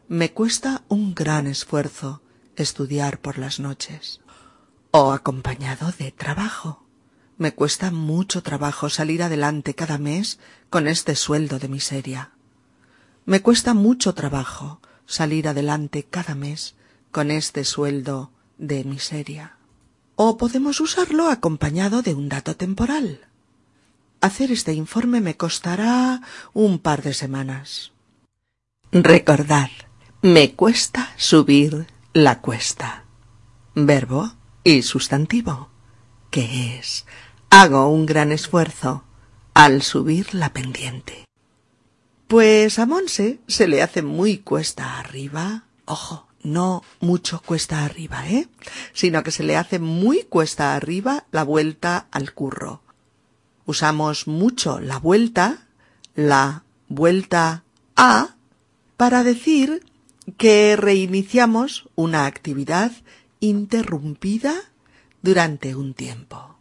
Me 0.07 0.31
cuesta 0.31 0.83
un 0.87 1.13
gran 1.13 1.47
esfuerzo 1.47 2.21
estudiar 2.55 3.19
por 3.19 3.37
las 3.39 3.59
noches. 3.59 4.21
O 4.91 5.11
acompañado 5.11 5.91
de 5.91 6.13
trabajo. 6.13 6.85
Me 7.37 7.53
cuesta 7.53 7.91
mucho 7.91 8.41
trabajo 8.41 8.89
salir 8.89 9.21
adelante 9.21 9.75
cada 9.75 9.97
mes 9.97 10.39
con 10.69 10.87
este 10.87 11.17
sueldo 11.17 11.59
de 11.59 11.67
miseria. 11.67 12.31
Me 13.25 13.41
cuesta 13.41 13.73
mucho 13.73 14.13
trabajo 14.13 14.79
salir 15.05 15.49
adelante 15.49 16.05
cada 16.09 16.35
mes 16.35 16.77
con 17.11 17.31
este 17.31 17.65
sueldo 17.65 18.31
de 18.57 18.85
miseria. 18.85 19.58
O 20.21 20.35
podemos 20.35 20.81
usarlo 20.81 21.29
acompañado 21.29 22.01
de 22.01 22.13
un 22.13 22.27
dato 22.27 22.57
temporal. 22.57 23.21
Hacer 24.19 24.51
este 24.51 24.73
informe 24.73 25.21
me 25.21 25.37
costará 25.37 26.21
un 26.51 26.79
par 26.79 27.03
de 27.03 27.13
semanas. 27.13 27.93
Recordad, 28.91 29.69
me 30.21 30.55
cuesta 30.55 31.13
subir 31.15 31.87
la 32.11 32.41
cuesta. 32.41 33.05
Verbo 33.75 34.33
y 34.65 34.81
sustantivo, 34.81 35.69
que 36.31 36.77
es 36.77 37.05
hago 37.49 37.87
un 37.87 38.05
gran 38.05 38.33
esfuerzo 38.33 39.05
al 39.53 39.83
subir 39.83 40.35
la 40.35 40.51
pendiente. 40.51 41.23
Pues 42.27 42.77
a 42.77 42.85
Monse 42.85 43.39
se 43.47 43.69
le 43.69 43.81
hace 43.81 44.01
muy 44.01 44.39
cuesta 44.39 44.99
arriba, 44.99 45.63
ojo, 45.85 46.27
no 46.43 46.83
mucho 46.99 47.41
cuesta 47.45 47.83
arriba, 47.85 48.27
¿eh? 48.27 48.47
Sino 48.93 49.23
que 49.23 49.31
se 49.31 49.43
le 49.43 49.57
hace 49.57 49.79
muy 49.79 50.23
cuesta 50.23 50.75
arriba 50.75 51.25
la 51.31 51.43
vuelta 51.43 52.07
al 52.11 52.33
curro. 52.33 52.81
Usamos 53.65 54.27
mucho 54.27 54.79
la 54.79 54.97
vuelta, 54.97 55.67
la 56.15 56.63
vuelta 56.87 57.63
a, 57.95 58.35
para 58.97 59.23
decir 59.23 59.85
que 60.37 60.75
reiniciamos 60.75 61.87
una 61.95 62.25
actividad 62.25 62.91
interrumpida 63.39 64.55
durante 65.21 65.75
un 65.75 65.93
tiempo. 65.93 66.55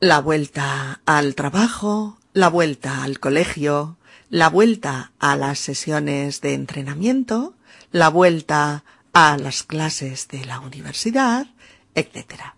La 0.00 0.20
vuelta 0.20 1.00
al 1.06 1.34
trabajo, 1.34 2.18
la 2.32 2.48
vuelta 2.48 3.02
al 3.02 3.18
colegio, 3.18 3.96
la 4.28 4.48
vuelta 4.48 5.12
a 5.18 5.36
las 5.36 5.58
sesiones 5.58 6.40
de 6.40 6.54
entrenamiento, 6.54 7.54
la 7.96 8.10
vuelta 8.10 8.84
a 9.14 9.38
las 9.38 9.62
clases 9.62 10.28
de 10.28 10.44
la 10.44 10.60
universidad, 10.60 11.46
etc. 11.94 12.54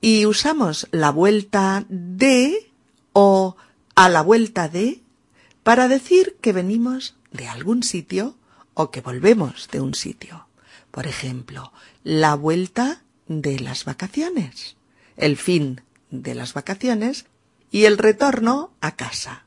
Y 0.00 0.26
usamos 0.26 0.88
la 0.90 1.10
vuelta 1.10 1.86
de 1.88 2.72
o 3.12 3.56
a 3.94 4.08
la 4.08 4.20
vuelta 4.22 4.68
de 4.68 5.00
para 5.62 5.86
decir 5.86 6.36
que 6.40 6.52
venimos 6.52 7.14
de 7.30 7.46
algún 7.46 7.84
sitio 7.84 8.36
o 8.74 8.90
que 8.90 9.00
volvemos 9.00 9.68
de 9.70 9.80
un 9.80 9.94
sitio. 9.94 10.48
Por 10.90 11.06
ejemplo, 11.06 11.72
la 12.02 12.34
vuelta 12.34 13.04
de 13.28 13.60
las 13.60 13.84
vacaciones, 13.84 14.76
el 15.16 15.36
fin 15.36 15.82
de 16.10 16.34
las 16.34 16.52
vacaciones 16.52 17.26
y 17.70 17.84
el 17.84 17.98
retorno 17.98 18.72
a 18.80 18.96
casa. 18.96 19.44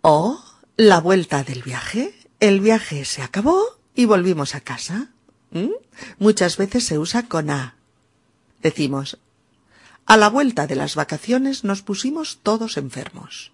O 0.00 0.42
la 0.78 0.98
vuelta 1.00 1.44
del 1.44 1.62
viaje, 1.62 2.14
el 2.40 2.60
viaje 2.60 3.04
se 3.04 3.22
acabó 3.22 3.62
y 3.94 4.04
volvimos 4.04 4.54
a 4.54 4.60
casa. 4.60 5.10
¿Mm? 5.50 5.70
Muchas 6.18 6.56
veces 6.56 6.84
se 6.84 6.98
usa 6.98 7.24
con 7.28 7.50
a. 7.50 7.76
Decimos, 8.62 9.18
a 10.06 10.16
la 10.16 10.28
vuelta 10.28 10.66
de 10.66 10.76
las 10.76 10.94
vacaciones 10.96 11.64
nos 11.64 11.82
pusimos 11.82 12.40
todos 12.42 12.76
enfermos. 12.76 13.52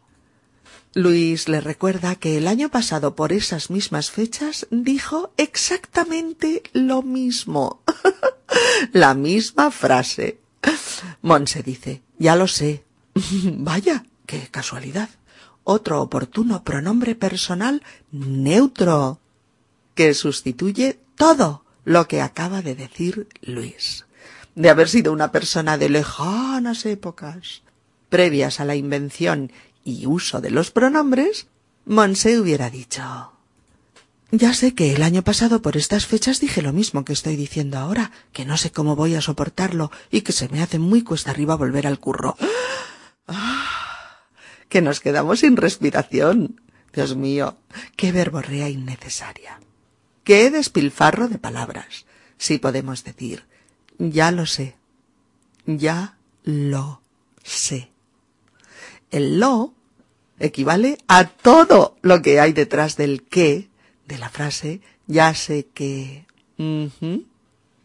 Luis 0.95 1.49
le 1.49 1.61
recuerda 1.61 2.17
que 2.17 2.37
el 2.37 2.49
año 2.49 2.69
pasado 2.69 3.15
por 3.15 3.33
esas 3.33 3.71
mismas 3.71 4.11
fechas 4.11 4.67
dijo 4.71 5.33
exactamente 5.37 6.63
lo 6.73 7.03
mismo. 7.03 7.83
La 8.93 9.15
misma 9.15 9.71
frase. 9.71 10.41
Monse 11.23 11.63
dice, 11.63 12.03
ya 12.19 12.35
lo 12.35 12.49
sé. 12.49 12.85
Vaya, 13.15 14.05
qué 14.27 14.49
casualidad. 14.51 15.09
Otro 15.65 16.01
oportuno 16.03 16.65
pronombre 16.65 17.15
personal 17.15 17.83
neutro 18.11 19.21
que 19.95 20.15
sustituye 20.15 20.99
todo 21.17 21.65
lo 21.85 22.09
que 22.09 22.23
acaba 22.23 22.63
de 22.63 22.75
decir 22.75 23.29
Luis. 23.43 24.07
De 24.55 24.71
haber 24.71 24.89
sido 24.89 25.13
una 25.13 25.33
persona 25.33 25.79
de 25.79 25.89
lejanas 25.89 26.87
épocas, 26.87 27.63
previas 28.09 28.61
a 28.61 28.65
la 28.65 28.75
invención 28.75 29.53
y 29.85 30.07
uso 30.07 30.41
de 30.41 30.51
los 30.51 30.71
pronombres, 30.71 31.47
Monse 31.87 32.39
hubiera 32.39 32.71
dicho 32.71 33.33
Ya 34.31 34.55
sé 34.55 34.75
que 34.75 34.95
el 34.95 35.03
año 35.03 35.23
pasado 35.23 35.63
por 35.63 35.77
estas 35.77 36.07
fechas 36.07 36.41
dije 36.41 36.63
lo 36.63 36.73
mismo 36.73 37.05
que 37.05 37.13
estoy 37.13 37.37
diciendo 37.37 37.79
ahora, 37.79 38.11
que 38.33 38.45
no 38.45 38.57
sé 38.57 38.71
cómo 38.71 38.97
voy 38.97 39.15
a 39.15 39.21
soportarlo 39.21 39.91
y 40.11 40.21
que 40.21 40.33
se 40.33 40.49
me 40.49 40.63
hace 40.63 40.79
muy 40.79 41.03
cuesta 41.03 41.31
arriba 41.31 41.57
volver 41.57 41.87
al 41.87 41.99
curro. 41.99 42.37
Que 44.71 44.81
nos 44.81 45.01
quedamos 45.01 45.41
sin 45.41 45.59
respiración. 45.59 46.63
Dios 46.95 47.15
mío, 47.17 47.59
qué 47.97 48.13
verborrea 48.13 48.71
innecesaria. 48.71 49.61
Qué 50.25 50.51
despilfarro 50.51 51.29
de 51.29 51.39
palabras. 51.39 52.07
Si 52.39 52.59
podemos 52.59 53.05
decir, 53.05 53.45
ya 53.99 54.31
lo 54.31 54.47
sé. 54.47 54.77
Ya 55.67 56.17
lo 56.45 57.03
sé. 57.43 57.91
El 59.11 59.41
lo 59.41 59.75
equivale 60.39 60.99
a 61.07 61.27
todo 61.27 61.97
lo 62.01 62.23
que 62.23 62.41
hay 62.41 62.53
detrás 62.53 62.97
del 62.97 63.25
qué 63.25 63.69
de 64.07 64.19
la 64.19 64.31
frase 64.31 64.81
ya 65.07 65.35
sé 65.35 65.67
que... 65.75 66.27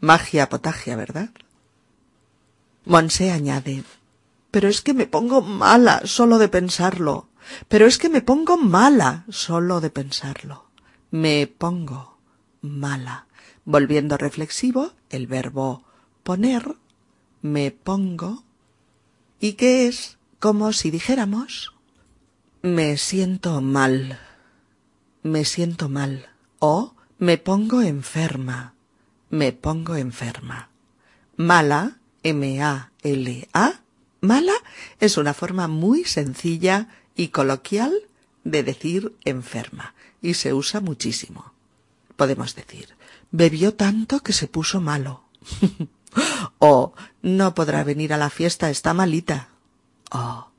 Magia 0.01 0.49
potagia, 0.49 0.95
¿verdad? 0.95 1.29
Monse 2.85 3.31
añade, 3.31 3.83
pero 4.55 4.69
es 4.69 4.81
que 4.81 4.93
me 4.93 5.05
pongo 5.05 5.41
mala 5.41 6.03
solo 6.05 6.37
de 6.37 6.47
pensarlo. 6.47 7.27
Pero 7.67 7.87
es 7.87 7.97
que 7.97 8.07
me 8.07 8.21
pongo 8.21 8.55
mala 8.55 9.25
solo 9.27 9.81
de 9.81 9.89
pensarlo. 9.89 10.69
Me 11.11 11.45
pongo 11.45 12.19
mala. 12.61 13.27
Volviendo 13.65 14.15
reflexivo, 14.15 14.93
el 15.09 15.27
verbo 15.27 15.83
poner, 16.23 16.77
me 17.41 17.71
pongo, 17.71 18.45
y 19.41 19.55
que 19.59 19.87
es 19.87 20.19
como 20.39 20.71
si 20.71 20.89
dijéramos 20.89 21.73
me 22.61 22.95
siento 22.95 23.59
mal, 23.59 24.19
me 25.21 25.43
siento 25.43 25.89
mal, 25.89 26.29
o 26.59 26.95
me 27.17 27.37
pongo 27.37 27.81
enferma, 27.81 28.73
me 29.29 29.51
pongo 29.51 29.97
enferma. 29.97 30.69
Mala, 31.35 31.97
M-A-L-A, 32.23 33.81
mala 34.25 34.53
es 34.99 35.17
una 35.17 35.33
forma 35.33 35.67
muy 35.67 36.03
sencilla 36.03 36.89
y 37.15 37.29
coloquial 37.29 37.93
de 38.43 38.63
decir 38.63 39.15
enferma, 39.23 39.95
y 40.21 40.33
se 40.33 40.53
usa 40.53 40.81
muchísimo. 40.81 41.53
Podemos 42.15 42.55
decir, 42.55 42.89
bebió 43.31 43.73
tanto 43.73 44.19
que 44.19 44.33
se 44.33 44.47
puso 44.47 44.81
malo. 44.81 45.23
o 46.59 46.93
no 47.21 47.55
podrá 47.55 47.83
venir 47.83 48.13
a 48.13 48.17
la 48.17 48.29
fiesta, 48.29 48.69
está 48.69 48.93
malita. 48.93 49.49
O 50.11 50.49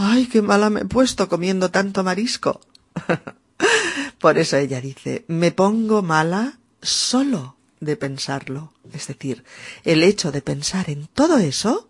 Ay, 0.00 0.26
qué 0.26 0.42
mala 0.42 0.70
me 0.70 0.82
he 0.82 0.84
puesto 0.84 1.28
comiendo 1.28 1.72
tanto 1.72 2.04
marisco. 2.04 2.60
Por 4.20 4.38
eso 4.38 4.56
ella 4.56 4.80
dice, 4.80 5.24
me 5.26 5.50
pongo 5.50 6.02
mala 6.02 6.60
solo 6.80 7.56
de 7.80 7.96
pensarlo. 7.96 8.72
Es 8.92 9.08
decir, 9.08 9.42
el 9.82 10.04
hecho 10.04 10.30
de 10.30 10.40
pensar 10.40 10.88
en 10.88 11.08
todo 11.08 11.38
eso 11.38 11.88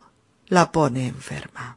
la 0.48 0.72
pone 0.72 1.06
enferma. 1.06 1.76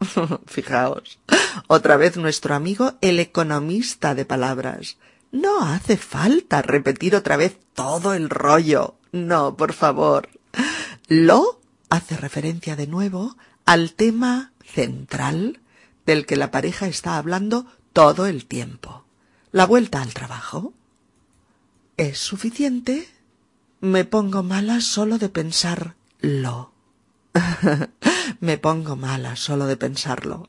Fijaos, 0.46 1.18
otra 1.66 1.96
vez 1.96 2.16
nuestro 2.16 2.54
amigo 2.54 2.94
el 3.00 3.20
economista 3.20 4.14
de 4.14 4.24
palabras. 4.24 4.96
No 5.32 5.64
hace 5.64 5.96
falta 5.96 6.62
repetir 6.62 7.16
otra 7.16 7.36
vez 7.36 7.58
todo 7.74 8.14
el 8.14 8.30
rollo. 8.30 8.94
No, 9.12 9.56
por 9.56 9.72
favor. 9.72 10.28
Lo 11.08 11.60
hace 11.90 12.16
referencia 12.16 12.76
de 12.76 12.86
nuevo 12.86 13.36
al 13.64 13.94
tema 13.94 14.52
central 14.64 15.60
del 16.06 16.26
que 16.26 16.36
la 16.36 16.50
pareja 16.50 16.86
está 16.86 17.16
hablando 17.16 17.66
todo 17.92 18.26
el 18.26 18.46
tiempo. 18.46 19.04
La 19.52 19.66
vuelta 19.66 20.02
al 20.02 20.14
trabajo. 20.14 20.72
¿Es 21.96 22.18
suficiente? 22.18 23.08
Me 23.80 24.04
pongo 24.04 24.42
mala 24.42 24.80
solo 24.80 25.18
de 25.18 25.28
pensarlo. 25.28 26.73
Me 28.40 28.58
pongo 28.58 28.96
mala 28.96 29.36
solo 29.36 29.66
de 29.66 29.76
pensarlo. 29.76 30.48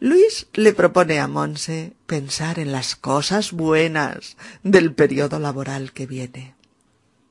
Luis 0.00 0.46
le 0.52 0.72
propone 0.74 1.20
a 1.20 1.28
Monse 1.28 1.94
pensar 2.06 2.58
en 2.58 2.72
las 2.72 2.96
cosas 2.96 3.52
buenas 3.52 4.36
del 4.62 4.92
periodo 4.92 5.38
laboral 5.38 5.92
que 5.92 6.06
viene. 6.06 6.54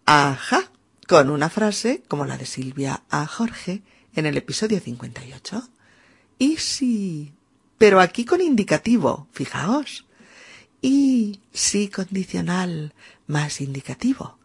Ajá, 0.06 0.72
con 1.08 1.30
una 1.30 1.50
frase 1.50 2.04
como 2.08 2.26
la 2.26 2.38
de 2.38 2.46
Silvia 2.46 3.04
a 3.10 3.28
Jorge 3.28 3.84
en 4.16 4.26
el 4.26 4.38
episodio 4.38 4.80
58. 4.80 5.70
¿Y 6.40 6.58
si? 6.58 7.34
Pero 7.78 8.00
aquí 8.00 8.26
con 8.26 8.42
indicativo, 8.42 9.28
fijaos. 9.32 10.06
Y 10.82 11.40
si 11.54 11.88
condicional 11.88 12.94
más 13.28 13.62
indicativo. 13.62 14.38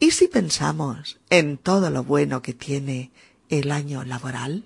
¿Y 0.00 0.10
si 0.10 0.28
pensamos 0.28 1.18
en 1.30 1.56
todo 1.56 1.90
lo 1.90 2.02
bueno 2.02 2.42
que 2.42 2.52
tiene 2.52 3.12
el 3.48 3.70
año 3.70 4.04
laboral? 4.04 4.64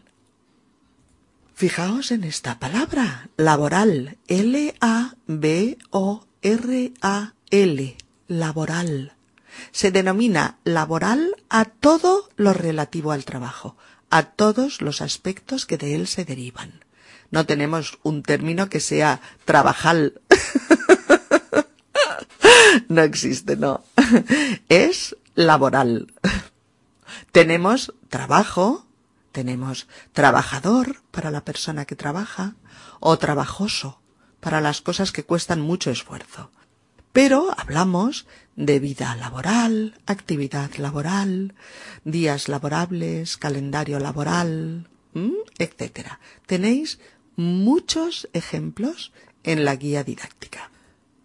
Fijaos 1.54 2.12
en 2.12 2.22
esta 2.22 2.60
palabra, 2.60 3.30
laboral, 3.36 4.16
L-A-B-O-R-A-L, 4.28 4.76
laboral. 8.28 9.12
Se 9.72 9.90
denomina 9.90 10.58
laboral 10.62 11.34
a 11.48 11.64
todo 11.64 12.28
lo 12.36 12.52
relativo 12.52 13.10
al 13.10 13.24
trabajo, 13.24 13.76
a 14.08 14.22
todos 14.22 14.80
los 14.80 15.00
aspectos 15.00 15.66
que 15.66 15.78
de 15.78 15.96
él 15.96 16.06
se 16.06 16.24
derivan. 16.24 16.84
No 17.30 17.44
tenemos 17.44 17.98
un 18.02 18.22
término 18.22 18.68
que 18.68 18.80
sea 18.80 19.20
trabajal. 19.44 20.20
no 22.88 23.02
existe, 23.02 23.56
no. 23.56 23.84
Es 24.68 25.16
laboral. 25.34 26.12
Tenemos 27.32 27.94
trabajo, 28.08 28.86
tenemos 29.32 29.88
trabajador 30.12 31.02
para 31.10 31.30
la 31.30 31.44
persona 31.44 31.84
que 31.84 31.96
trabaja 31.96 32.56
o 33.00 33.18
trabajoso 33.18 34.00
para 34.40 34.60
las 34.60 34.80
cosas 34.80 35.12
que 35.12 35.24
cuestan 35.24 35.60
mucho 35.60 35.90
esfuerzo. 35.90 36.50
Pero 37.12 37.54
hablamos 37.56 38.26
de 38.54 38.78
vida 38.78 39.14
laboral, 39.16 40.00
actividad 40.06 40.74
laboral, 40.76 41.54
días 42.04 42.48
laborables, 42.48 43.36
calendario 43.36 43.98
laboral, 43.98 44.88
etc. 45.58 46.10
Tenéis 46.46 47.00
muchos 47.36 48.28
ejemplos 48.32 49.12
en 49.42 49.64
la 49.64 49.76
guía 49.76 50.04
didáctica. 50.04 50.70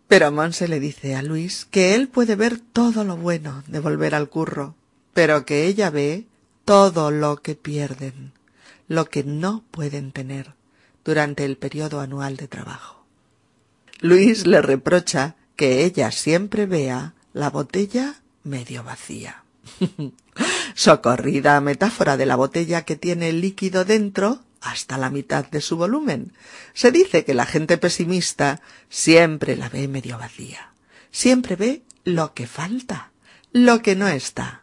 Pero 0.08 0.32
Monse 0.32 0.68
le 0.68 0.80
dice 0.80 1.16
a 1.16 1.22
Luis 1.22 1.66
que 1.66 1.96
él 1.96 2.08
puede 2.08 2.36
ver 2.36 2.60
todo 2.60 3.04
lo 3.04 3.18
bueno 3.18 3.64
de 3.68 3.80
volver 3.80 4.16
al 4.16 4.30
curro, 4.30 4.76
pero 5.14 5.46
que 5.46 5.68
ella 5.68 5.90
ve 5.90 6.26
todo 6.66 7.12
lo 7.12 7.42
que 7.42 7.56
pierden, 7.56 8.34
lo 8.88 9.10
que 9.10 9.24
no 9.24 9.64
pueden 9.72 10.12
tener 10.12 10.54
durante 11.04 11.46
el 11.46 11.58
periodo 11.58 12.00
anual 12.00 12.38
de 12.38 12.48
trabajo. 12.48 13.06
Luis 14.00 14.48
le 14.48 14.62
reprocha 14.62 15.36
que 15.56 15.86
ella 15.86 16.12
siempre 16.12 16.66
vea 16.66 17.14
la 17.34 17.50
botella 17.50 18.22
medio 18.44 18.84
vacía. 18.84 19.44
Socorrida 20.76 21.62
metáfora 21.62 22.18
de 22.18 22.26
la 22.26 22.36
botella 22.36 22.84
que 22.84 22.96
tiene 22.96 23.32
líquido 23.32 23.86
dentro 23.86 24.42
hasta 24.62 24.98
la 24.98 25.10
mitad 25.10 25.46
de 25.46 25.62
su 25.62 25.78
volumen. 25.78 26.34
Se 26.74 26.92
dice 26.92 27.26
que 27.26 27.34
la 27.34 27.46
gente 27.46 27.78
pesimista 27.78 28.62
siempre 28.90 29.56
la 29.56 29.70
ve 29.70 29.88
medio 29.88 30.18
vacía, 30.18 30.72
siempre 31.12 31.56
ve 31.56 31.84
lo 32.04 32.34
que 32.34 32.48
falta, 32.48 33.12
lo 33.52 33.82
que 33.82 33.96
no 33.96 34.08
está. 34.08 34.63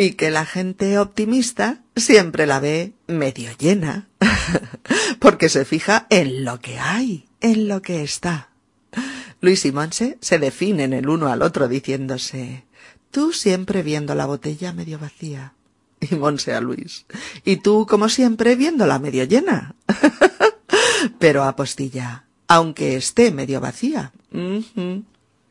Y 0.00 0.12
que 0.12 0.30
la 0.30 0.46
gente 0.46 0.98
optimista 0.98 1.82
siempre 1.94 2.46
la 2.46 2.58
ve 2.58 2.94
medio 3.06 3.50
llena, 3.58 4.08
porque 5.18 5.50
se 5.50 5.66
fija 5.66 6.06
en 6.08 6.42
lo 6.42 6.58
que 6.58 6.78
hay, 6.78 7.26
en 7.42 7.68
lo 7.68 7.82
que 7.82 8.02
está. 8.02 8.48
Luis 9.42 9.66
y 9.66 9.72
Monse 9.72 10.16
se 10.22 10.38
definen 10.38 10.94
el 10.94 11.10
uno 11.10 11.28
al 11.28 11.42
otro 11.42 11.68
diciéndose 11.68 12.64
Tú 13.10 13.34
siempre 13.34 13.82
viendo 13.82 14.14
la 14.14 14.24
botella 14.24 14.72
medio 14.72 14.98
vacía. 14.98 15.52
Y 16.00 16.14
Monse 16.14 16.54
a 16.54 16.62
Luis. 16.62 17.04
Y 17.44 17.56
tú, 17.56 17.86
como 17.86 18.08
siempre, 18.08 18.56
viéndola 18.56 18.98
medio 18.98 19.24
llena. 19.24 19.74
Pero 21.18 21.44
apostilla, 21.44 22.24
aunque 22.48 22.96
esté 22.96 23.32
medio 23.32 23.60
vacía. 23.60 24.12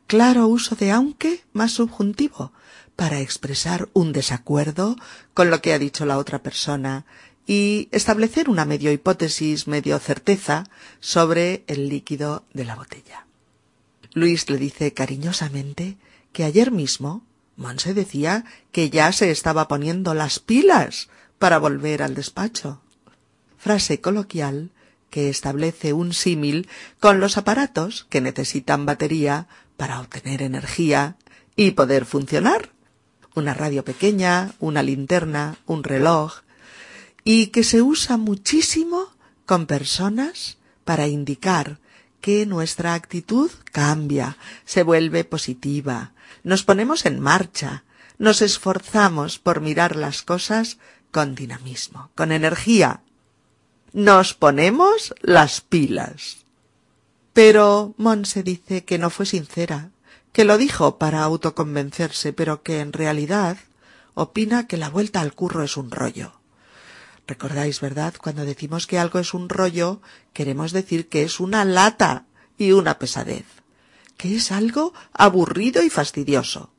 Claro 0.08 0.48
uso 0.48 0.74
de 0.74 0.90
aunque 0.90 1.44
más 1.52 1.70
subjuntivo 1.70 2.50
para 2.96 3.20
expresar 3.20 3.88
un 3.92 4.12
desacuerdo 4.12 4.96
con 5.34 5.50
lo 5.50 5.60
que 5.62 5.72
ha 5.72 5.78
dicho 5.78 6.04
la 6.06 6.18
otra 6.18 6.42
persona 6.42 7.06
y 7.46 7.88
establecer 7.90 8.48
una 8.48 8.64
medio 8.64 8.92
hipótesis, 8.92 9.66
medio 9.66 9.98
certeza 9.98 10.64
sobre 11.00 11.64
el 11.66 11.88
líquido 11.88 12.44
de 12.52 12.64
la 12.64 12.76
botella. 12.76 13.26
Luis 14.12 14.50
le 14.50 14.58
dice 14.58 14.92
cariñosamente 14.92 15.96
que 16.32 16.44
ayer 16.44 16.70
mismo 16.70 17.24
Monse 17.56 17.92
decía 17.92 18.44
que 18.72 18.88
ya 18.88 19.12
se 19.12 19.30
estaba 19.30 19.68
poniendo 19.68 20.14
las 20.14 20.38
pilas 20.38 21.08
para 21.38 21.58
volver 21.58 22.02
al 22.02 22.14
despacho. 22.14 22.80
Frase 23.58 24.00
coloquial 24.00 24.70
que 25.10 25.28
establece 25.28 25.92
un 25.92 26.12
símil 26.14 26.68
con 27.00 27.20
los 27.20 27.36
aparatos 27.36 28.06
que 28.08 28.20
necesitan 28.20 28.86
batería 28.86 29.46
para 29.76 30.00
obtener 30.00 30.40
energía 30.40 31.16
y 31.56 31.72
poder 31.72 32.06
funcionar. 32.06 32.70
Una 33.34 33.54
radio 33.54 33.84
pequeña, 33.84 34.52
una 34.58 34.82
linterna, 34.82 35.56
un 35.66 35.84
reloj, 35.84 36.40
y 37.24 37.48
que 37.48 37.64
se 37.64 37.82
usa 37.82 38.16
muchísimo 38.16 39.08
con 39.46 39.66
personas 39.66 40.58
para 40.84 41.06
indicar 41.06 41.78
que 42.20 42.46
nuestra 42.46 42.94
actitud 42.94 43.50
cambia, 43.72 44.36
se 44.64 44.82
vuelve 44.82 45.24
positiva, 45.24 46.12
nos 46.42 46.62
ponemos 46.64 47.06
en 47.06 47.20
marcha, 47.20 47.84
nos 48.18 48.42
esforzamos 48.42 49.38
por 49.38 49.60
mirar 49.60 49.96
las 49.96 50.22
cosas 50.22 50.78
con 51.10 51.34
dinamismo, 51.34 52.10
con 52.14 52.32
energía. 52.32 53.00
Nos 53.92 54.34
ponemos 54.34 55.14
las 55.20 55.60
pilas. 55.60 56.38
Pero 57.32 57.94
Monse 57.96 58.42
dice 58.42 58.84
que 58.84 58.98
no 58.98 59.10
fue 59.10 59.26
sincera, 59.26 59.90
que 60.32 60.44
lo 60.44 60.58
dijo 60.58 60.98
para 60.98 61.22
autoconvencerse, 61.22 62.32
pero 62.32 62.62
que 62.62 62.80
en 62.80 62.92
realidad 62.92 63.58
opina 64.14 64.66
que 64.66 64.76
la 64.76 64.88
vuelta 64.88 65.20
al 65.20 65.34
curro 65.34 65.62
es 65.62 65.76
un 65.76 65.90
rollo. 65.90 66.40
Recordáis, 67.26 67.80
¿verdad? 67.80 68.14
Cuando 68.20 68.44
decimos 68.44 68.86
que 68.86 68.98
algo 68.98 69.18
es 69.18 69.34
un 69.34 69.48
rollo, 69.48 70.00
queremos 70.32 70.72
decir 70.72 71.08
que 71.08 71.22
es 71.22 71.40
una 71.40 71.64
lata 71.64 72.26
y 72.58 72.72
una 72.72 72.98
pesadez, 72.98 73.46
que 74.16 74.36
es 74.36 74.52
algo 74.52 74.92
aburrido 75.12 75.82
y 75.82 75.90
fastidioso. 75.90 76.70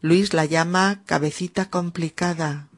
Luis 0.00 0.34
la 0.34 0.44
llama 0.44 1.02
cabecita 1.06 1.70
complicada 1.70 2.68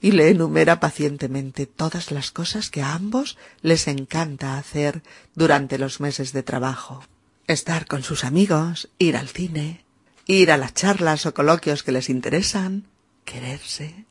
y 0.00 0.12
le 0.12 0.30
enumera 0.30 0.80
pacientemente 0.80 1.66
todas 1.66 2.10
las 2.10 2.30
cosas 2.30 2.70
que 2.70 2.82
a 2.82 2.94
ambos 2.94 3.36
les 3.60 3.88
encanta 3.88 4.56
hacer 4.56 5.02
durante 5.34 5.76
los 5.78 6.00
meses 6.00 6.32
de 6.32 6.42
trabajo. 6.42 7.02
Estar 7.50 7.88
con 7.88 8.04
sus 8.04 8.22
amigos, 8.22 8.90
ir 9.00 9.16
al 9.16 9.26
cine, 9.26 9.84
ir 10.26 10.52
a 10.52 10.56
las 10.56 10.72
charlas 10.72 11.26
o 11.26 11.34
coloquios 11.34 11.82
que 11.82 11.90
les 11.90 12.08
interesan, 12.08 12.86
quererse, 13.24 14.06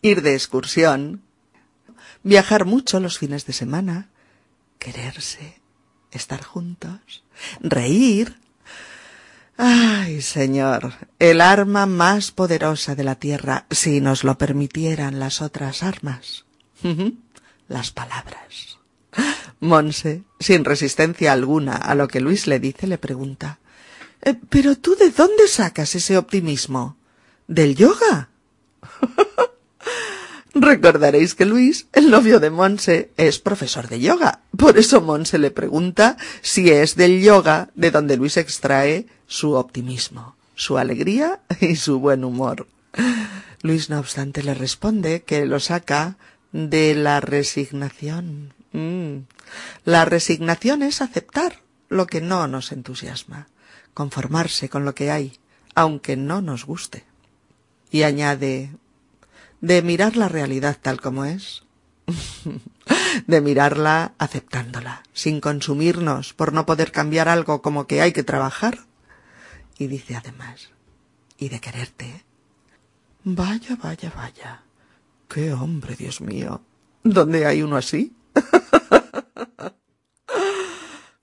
ir 0.00 0.20
de 0.20 0.34
excursión, 0.34 1.22
viajar 2.24 2.64
mucho 2.64 2.98
los 2.98 3.18
fines 3.18 3.46
de 3.46 3.52
semana, 3.52 4.08
quererse, 4.80 5.60
estar 6.10 6.42
juntos, 6.42 7.22
reír. 7.60 8.40
Ay, 9.56 10.20
Señor, 10.20 10.94
el 11.20 11.40
arma 11.40 11.86
más 11.86 12.32
poderosa 12.32 12.96
de 12.96 13.04
la 13.04 13.14
tierra, 13.14 13.66
si 13.70 14.00
nos 14.00 14.24
lo 14.24 14.38
permitieran 14.38 15.20
las 15.20 15.40
otras 15.40 15.84
armas. 15.84 16.46
las 17.68 17.92
palabras. 17.92 18.81
Monse, 19.62 20.24
sin 20.40 20.64
resistencia 20.64 21.32
alguna 21.32 21.76
a 21.76 21.94
lo 21.94 22.08
que 22.08 22.20
Luis 22.20 22.48
le 22.48 22.58
dice, 22.58 22.88
le 22.88 22.98
pregunta 22.98 23.60
eh, 24.20 24.34
¿Pero 24.48 24.76
tú 24.76 24.96
de 24.96 25.10
dónde 25.10 25.46
sacas 25.46 25.94
ese 25.94 26.18
optimismo? 26.18 26.96
¿Del 27.46 27.76
yoga? 27.76 28.28
Recordaréis 30.54 31.36
que 31.36 31.46
Luis, 31.46 31.86
el 31.92 32.10
novio 32.10 32.40
de 32.40 32.50
Monse, 32.50 33.12
es 33.16 33.38
profesor 33.38 33.88
de 33.88 34.00
yoga. 34.00 34.40
Por 34.56 34.78
eso 34.78 35.00
Monse 35.00 35.38
le 35.38 35.52
pregunta 35.52 36.16
si 36.40 36.70
es 36.70 36.96
del 36.96 37.22
yoga 37.22 37.70
de 37.76 37.92
donde 37.92 38.16
Luis 38.16 38.36
extrae 38.38 39.06
su 39.28 39.52
optimismo, 39.52 40.34
su 40.56 40.76
alegría 40.76 41.40
y 41.60 41.76
su 41.76 42.00
buen 42.00 42.24
humor. 42.24 42.66
Luis, 43.62 43.90
no 43.90 44.00
obstante, 44.00 44.42
le 44.42 44.54
responde 44.54 45.22
que 45.22 45.46
lo 45.46 45.60
saca 45.60 46.16
de 46.50 46.96
la 46.96 47.20
resignación. 47.20 48.54
Mm. 48.72 49.24
La 49.84 50.04
resignación 50.04 50.82
es 50.82 51.02
aceptar 51.02 51.60
lo 51.88 52.06
que 52.06 52.20
no 52.20 52.48
nos 52.48 52.72
entusiasma, 52.72 53.48
conformarse 53.94 54.68
con 54.68 54.84
lo 54.84 54.94
que 54.94 55.10
hay, 55.10 55.38
aunque 55.74 56.16
no 56.16 56.40
nos 56.40 56.64
guste. 56.64 57.04
Y 57.90 58.04
añade, 58.04 58.72
de 59.60 59.82
mirar 59.82 60.16
la 60.16 60.28
realidad 60.28 60.78
tal 60.80 61.00
como 61.00 61.24
es, 61.24 61.64
de 63.26 63.40
mirarla 63.40 64.14
aceptándola, 64.18 65.02
sin 65.12 65.40
consumirnos 65.40 66.32
por 66.32 66.52
no 66.52 66.66
poder 66.66 66.92
cambiar 66.92 67.28
algo 67.28 67.62
como 67.62 67.86
que 67.86 68.00
hay 68.00 68.12
que 68.12 68.24
trabajar. 68.24 68.78
Y 69.78 69.86
dice 69.86 70.16
además, 70.16 70.70
y 71.38 71.48
de 71.48 71.60
quererte. 71.60 72.24
Vaya, 73.24 73.76
vaya, 73.76 74.12
vaya. 74.16 74.62
Qué 75.28 75.52
hombre, 75.52 75.96
Dios 75.96 76.20
mío. 76.20 76.62
¿Dónde 77.04 77.46
hay 77.46 77.62
uno 77.62 77.76
así? 77.76 78.12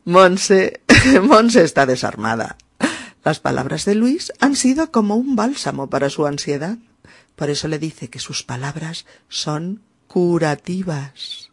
Monse, 0.05 0.81
Monse 1.21 1.63
está 1.63 1.85
desarmada. 1.85 2.57
Las 3.23 3.39
palabras 3.39 3.85
de 3.85 3.95
Luis 3.95 4.33
han 4.39 4.55
sido 4.55 4.91
como 4.91 5.15
un 5.15 5.35
bálsamo 5.35 5.89
para 5.89 6.09
su 6.09 6.25
ansiedad. 6.25 6.77
Por 7.35 7.49
eso 7.49 7.67
le 7.67 7.79
dice 7.79 8.09
que 8.09 8.19
sus 8.19 8.43
palabras 8.43 9.05
son 9.27 9.83
curativas, 10.07 11.51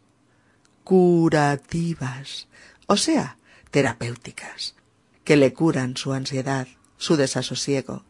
curativas, 0.83 2.47
o 2.87 2.97
sea, 2.97 3.37
terapéuticas, 3.69 4.75
que 5.23 5.37
le 5.37 5.53
curan 5.53 5.95
su 5.95 6.13
ansiedad, 6.13 6.67
su 6.97 7.15
desasosiego, 7.15 8.03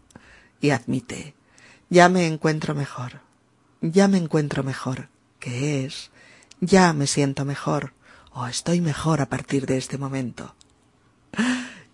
y 0.61 0.69
admite, 0.69 1.35
ya 1.89 2.07
me 2.07 2.25
encuentro 2.25 2.73
mejor, 2.75 3.21
ya 3.81 4.07
me 4.07 4.17
encuentro 4.17 4.63
mejor, 4.63 5.09
que 5.39 5.85
es, 5.85 6.11
ya 6.59 6.93
me 6.93 7.07
siento 7.07 7.45
mejor, 7.45 7.93
o 8.31 8.47
estoy 8.47 8.81
mejor 8.81 9.21
a 9.21 9.29
partir 9.29 9.65
de 9.65 9.77
este 9.77 9.97
momento. 9.97 10.55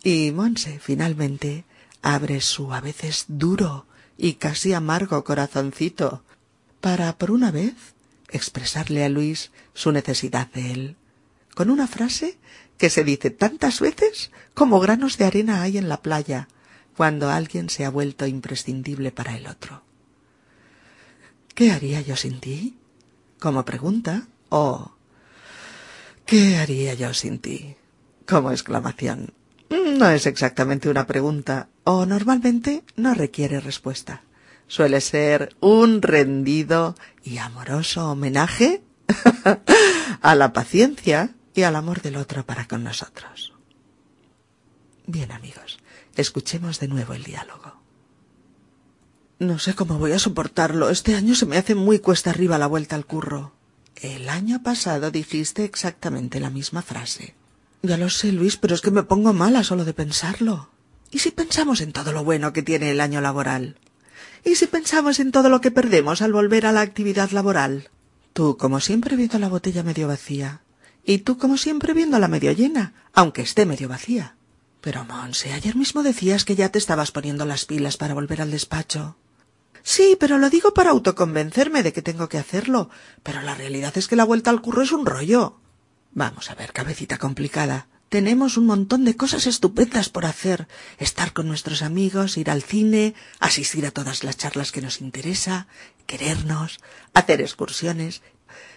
Y 0.04 0.32
Monse 0.32 0.80
finalmente 0.80 1.65
abre 2.02 2.41
su 2.41 2.73
a 2.73 2.82
veces 2.82 3.26
duro 3.28 3.86
y 4.17 4.34
casi 4.34 4.73
amargo 4.73 5.23
corazoncito 5.23 6.23
para, 6.82 7.17
por 7.17 7.32
una 7.32 7.52
vez, 7.52 7.73
expresarle 8.30 9.06
a 9.06 9.10
Luis 9.10 9.52
su 9.73 9.91
necesidad 9.91 10.52
de 10.52 10.71
él, 10.71 10.95
con 11.56 11.69
una 11.69 11.88
frase 11.88 12.38
que 12.78 12.89
se 12.89 13.04
dice 13.04 13.30
tantas 13.30 13.80
veces 13.80 14.32
como 14.54 14.80
granos 14.80 15.17
de 15.17 15.26
arena 15.26 15.62
hay 15.62 15.78
en 15.78 15.88
la 15.88 16.02
playa, 16.02 16.47
cuando 16.97 17.30
alguien 17.30 17.69
se 17.69 17.86
ha 17.86 17.89
vuelto 17.89 18.28
imprescindible 18.28 19.12
para 19.12 19.36
el 19.38 19.47
otro. 19.47 19.84
¿Qué 21.56 21.71
haría 21.71 22.02
yo 22.02 22.15
sin 22.15 22.39
ti? 22.39 22.76
Como 23.39 23.65
pregunta 23.65 24.28
o 24.55 24.93
¿Qué 26.27 26.57
haría 26.57 26.93
yo 26.93 27.13
sin 27.13 27.39
ti? 27.39 27.75
Como 28.27 28.51
exclamación. 28.51 29.33
No 29.69 30.09
es 30.09 30.27
exactamente 30.27 30.89
una 30.89 31.07
pregunta 31.07 31.69
o 31.83 32.05
normalmente 32.05 32.83
no 32.95 33.15
requiere 33.15 33.59
respuesta. 33.59 34.21
Suele 34.67 35.01
ser 35.01 35.55
un 35.59 36.01
rendido 36.01 36.95
y 37.23 37.39
amoroso 37.39 38.11
homenaje 38.11 38.83
a 40.21 40.35
la 40.35 40.53
paciencia 40.53 41.35
y 41.55 41.63
al 41.63 41.75
amor 41.75 42.01
del 42.01 42.15
otro 42.15 42.45
para 42.45 42.67
con 42.67 42.83
nosotros. 42.83 43.53
Bien 45.07 45.31
amigos, 45.31 45.79
escuchemos 46.15 46.79
de 46.79 46.87
nuevo 46.87 47.13
el 47.13 47.23
diálogo. 47.23 47.81
No 49.39 49.57
sé 49.59 49.73
cómo 49.73 49.97
voy 49.97 50.11
a 50.13 50.19
soportarlo. 50.19 50.89
Este 50.89 51.15
año 51.15 51.33
se 51.33 51.47
me 51.47 51.57
hace 51.57 51.73
muy 51.73 51.99
cuesta 51.99 52.29
arriba 52.29 52.59
la 52.59 52.67
vuelta 52.67 52.95
al 52.95 53.07
curro. 53.07 53.51
El 54.03 54.27
año 54.27 54.61
pasado 54.61 55.11
dijiste 55.11 55.63
exactamente 55.63 56.41
la 56.41 56.49
misma 56.49 56.81
frase. 56.81 57.35
Ya 57.83 57.95
lo 57.95 58.09
sé, 58.09 58.33
Luis, 58.33 58.57
pero 58.57 58.75
es 58.75 58.81
que 58.81 58.91
me 58.91 59.03
pongo 59.03 59.31
mala 59.31 59.63
solo 59.63 59.85
de 59.85 59.93
pensarlo. 59.93 60.69
¿Y 61.09 61.19
si 61.19 61.31
pensamos 61.31 61.79
en 61.79 61.93
todo 61.93 62.11
lo 62.11 62.25
bueno 62.25 62.51
que 62.51 62.63
tiene 62.63 62.91
el 62.91 62.99
año 62.99 63.21
laboral? 63.21 63.77
¿Y 64.43 64.55
si 64.55 64.67
pensamos 64.67 65.21
en 65.21 65.31
todo 65.31 65.47
lo 65.47 65.61
que 65.61 65.71
perdemos 65.71 66.21
al 66.21 66.33
volver 66.33 66.65
a 66.65 66.73
la 66.73 66.81
actividad 66.81 67.31
laboral? 67.31 67.91
Tú, 68.33 68.57
como 68.57 68.81
siempre, 68.81 69.15
viendo 69.15 69.39
la 69.39 69.47
botella 69.47 69.83
medio 69.83 70.09
vacía. 70.09 70.63
Y 71.05 71.19
tú, 71.19 71.37
como 71.37 71.55
siempre, 71.55 71.93
viéndola 71.93 72.27
medio 72.27 72.51
llena, 72.51 72.93
aunque 73.13 73.43
esté 73.43 73.65
medio 73.65 73.87
vacía. 73.87 74.35
Pero, 74.81 75.05
Monse, 75.05 75.53
ayer 75.53 75.77
mismo 75.77 76.03
decías 76.03 76.43
que 76.43 76.57
ya 76.57 76.67
te 76.67 76.77
estabas 76.77 77.11
poniendo 77.13 77.45
las 77.45 77.63
pilas 77.63 77.95
para 77.95 78.13
volver 78.13 78.41
al 78.41 78.51
despacho. 78.51 79.15
Sí, 79.83 80.15
pero 80.17 80.37
lo 80.37 80.49
digo 80.49 80.73
para 80.73 80.91
autoconvencerme 80.91 81.83
de 81.83 81.91
que 81.91 82.01
tengo 82.01 82.29
que 82.29 82.37
hacerlo. 82.37 82.89
Pero 83.21 83.41
la 83.41 83.53
realidad 83.53 83.97
es 83.97 84.07
que 84.07 84.15
la 84.15 84.23
vuelta 84.23 84.49
al 84.49 84.61
curro 84.61 84.81
es 84.81 84.93
un 84.93 85.05
rollo. 85.05 85.59
Vamos 86.13 86.49
a 86.49 86.55
ver, 86.55 86.71
cabecita 86.71 87.17
complicada. 87.17 87.87
Tenemos 88.07 88.57
un 88.57 88.65
montón 88.67 89.03
de 89.03 89.17
cosas 89.17 89.45
estupendas 89.45 90.07
por 90.07 90.25
hacer. 90.25 90.67
Estar 90.99 91.33
con 91.33 91.47
nuestros 91.47 91.81
amigos, 91.81 92.37
ir 92.37 92.49
al 92.49 92.61
cine, 92.61 93.13
asistir 93.39 93.85
a 93.85 93.91
todas 93.91 94.23
las 94.23 94.37
charlas 94.37 94.71
que 94.71 94.81
nos 94.81 95.01
interesa, 95.01 95.67
querernos, 96.05 96.79
hacer 97.13 97.41
excursiones, 97.41 98.21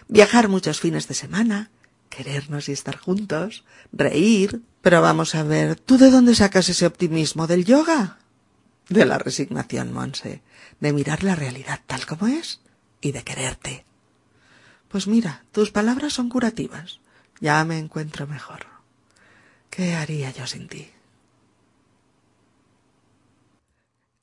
viajar 0.07 0.49
muchos 0.49 0.79
fines 0.81 1.07
de 1.07 1.13
semana, 1.13 1.69
querernos 2.09 2.67
y 2.67 2.73
estar 2.73 2.97
juntos, 2.97 3.63
reír. 3.93 4.61
Pero 4.81 5.01
vamos 5.01 5.35
a 5.35 5.43
ver, 5.43 5.75
¿tú 5.75 5.97
de 5.97 6.11
dónde 6.11 6.35
sacas 6.35 6.67
ese 6.67 6.85
optimismo? 6.85 7.47
¿Del 7.47 7.63
yoga? 7.63 8.17
De 8.89 9.05
la 9.05 9.17
resignación, 9.17 9.93
Monse, 9.93 10.41
de 10.79 10.93
mirar 10.93 11.23
la 11.23 11.35
realidad 11.35 11.81
tal 11.85 12.05
como 12.05 12.27
es 12.27 12.61
y 13.01 13.11
de 13.11 13.23
quererte. 13.23 13.85
Pues 14.87 15.07
mira, 15.07 15.43
tus 15.51 15.71
palabras 15.71 16.13
son 16.13 16.29
curativas. 16.29 16.99
Ya 17.41 17.63
me 17.65 17.77
encuentro 17.77 18.27
mejor. 18.27 18.65
¿Qué 19.69 19.95
haría 19.95 20.31
yo 20.31 20.47
sin 20.47 20.67
ti? 20.67 20.89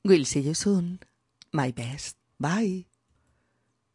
We'll 0.03 0.25
see 0.25 0.43
you 0.43 0.55
soon. 0.55 0.99
My 1.51 1.71
best. 1.71 2.17
Bye. 2.37 2.87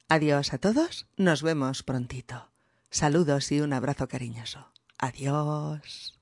Adiós 0.09 0.53
a 0.53 0.59
todos. 0.59 1.07
Nos 1.17 1.43
vemos 1.43 1.83
prontito. 1.83 2.51
Saludos 2.91 3.53
y 3.53 3.61
un 3.61 3.73
abrazo 3.73 4.09
cariñoso. 4.09 4.73
Adiós. 4.99 6.20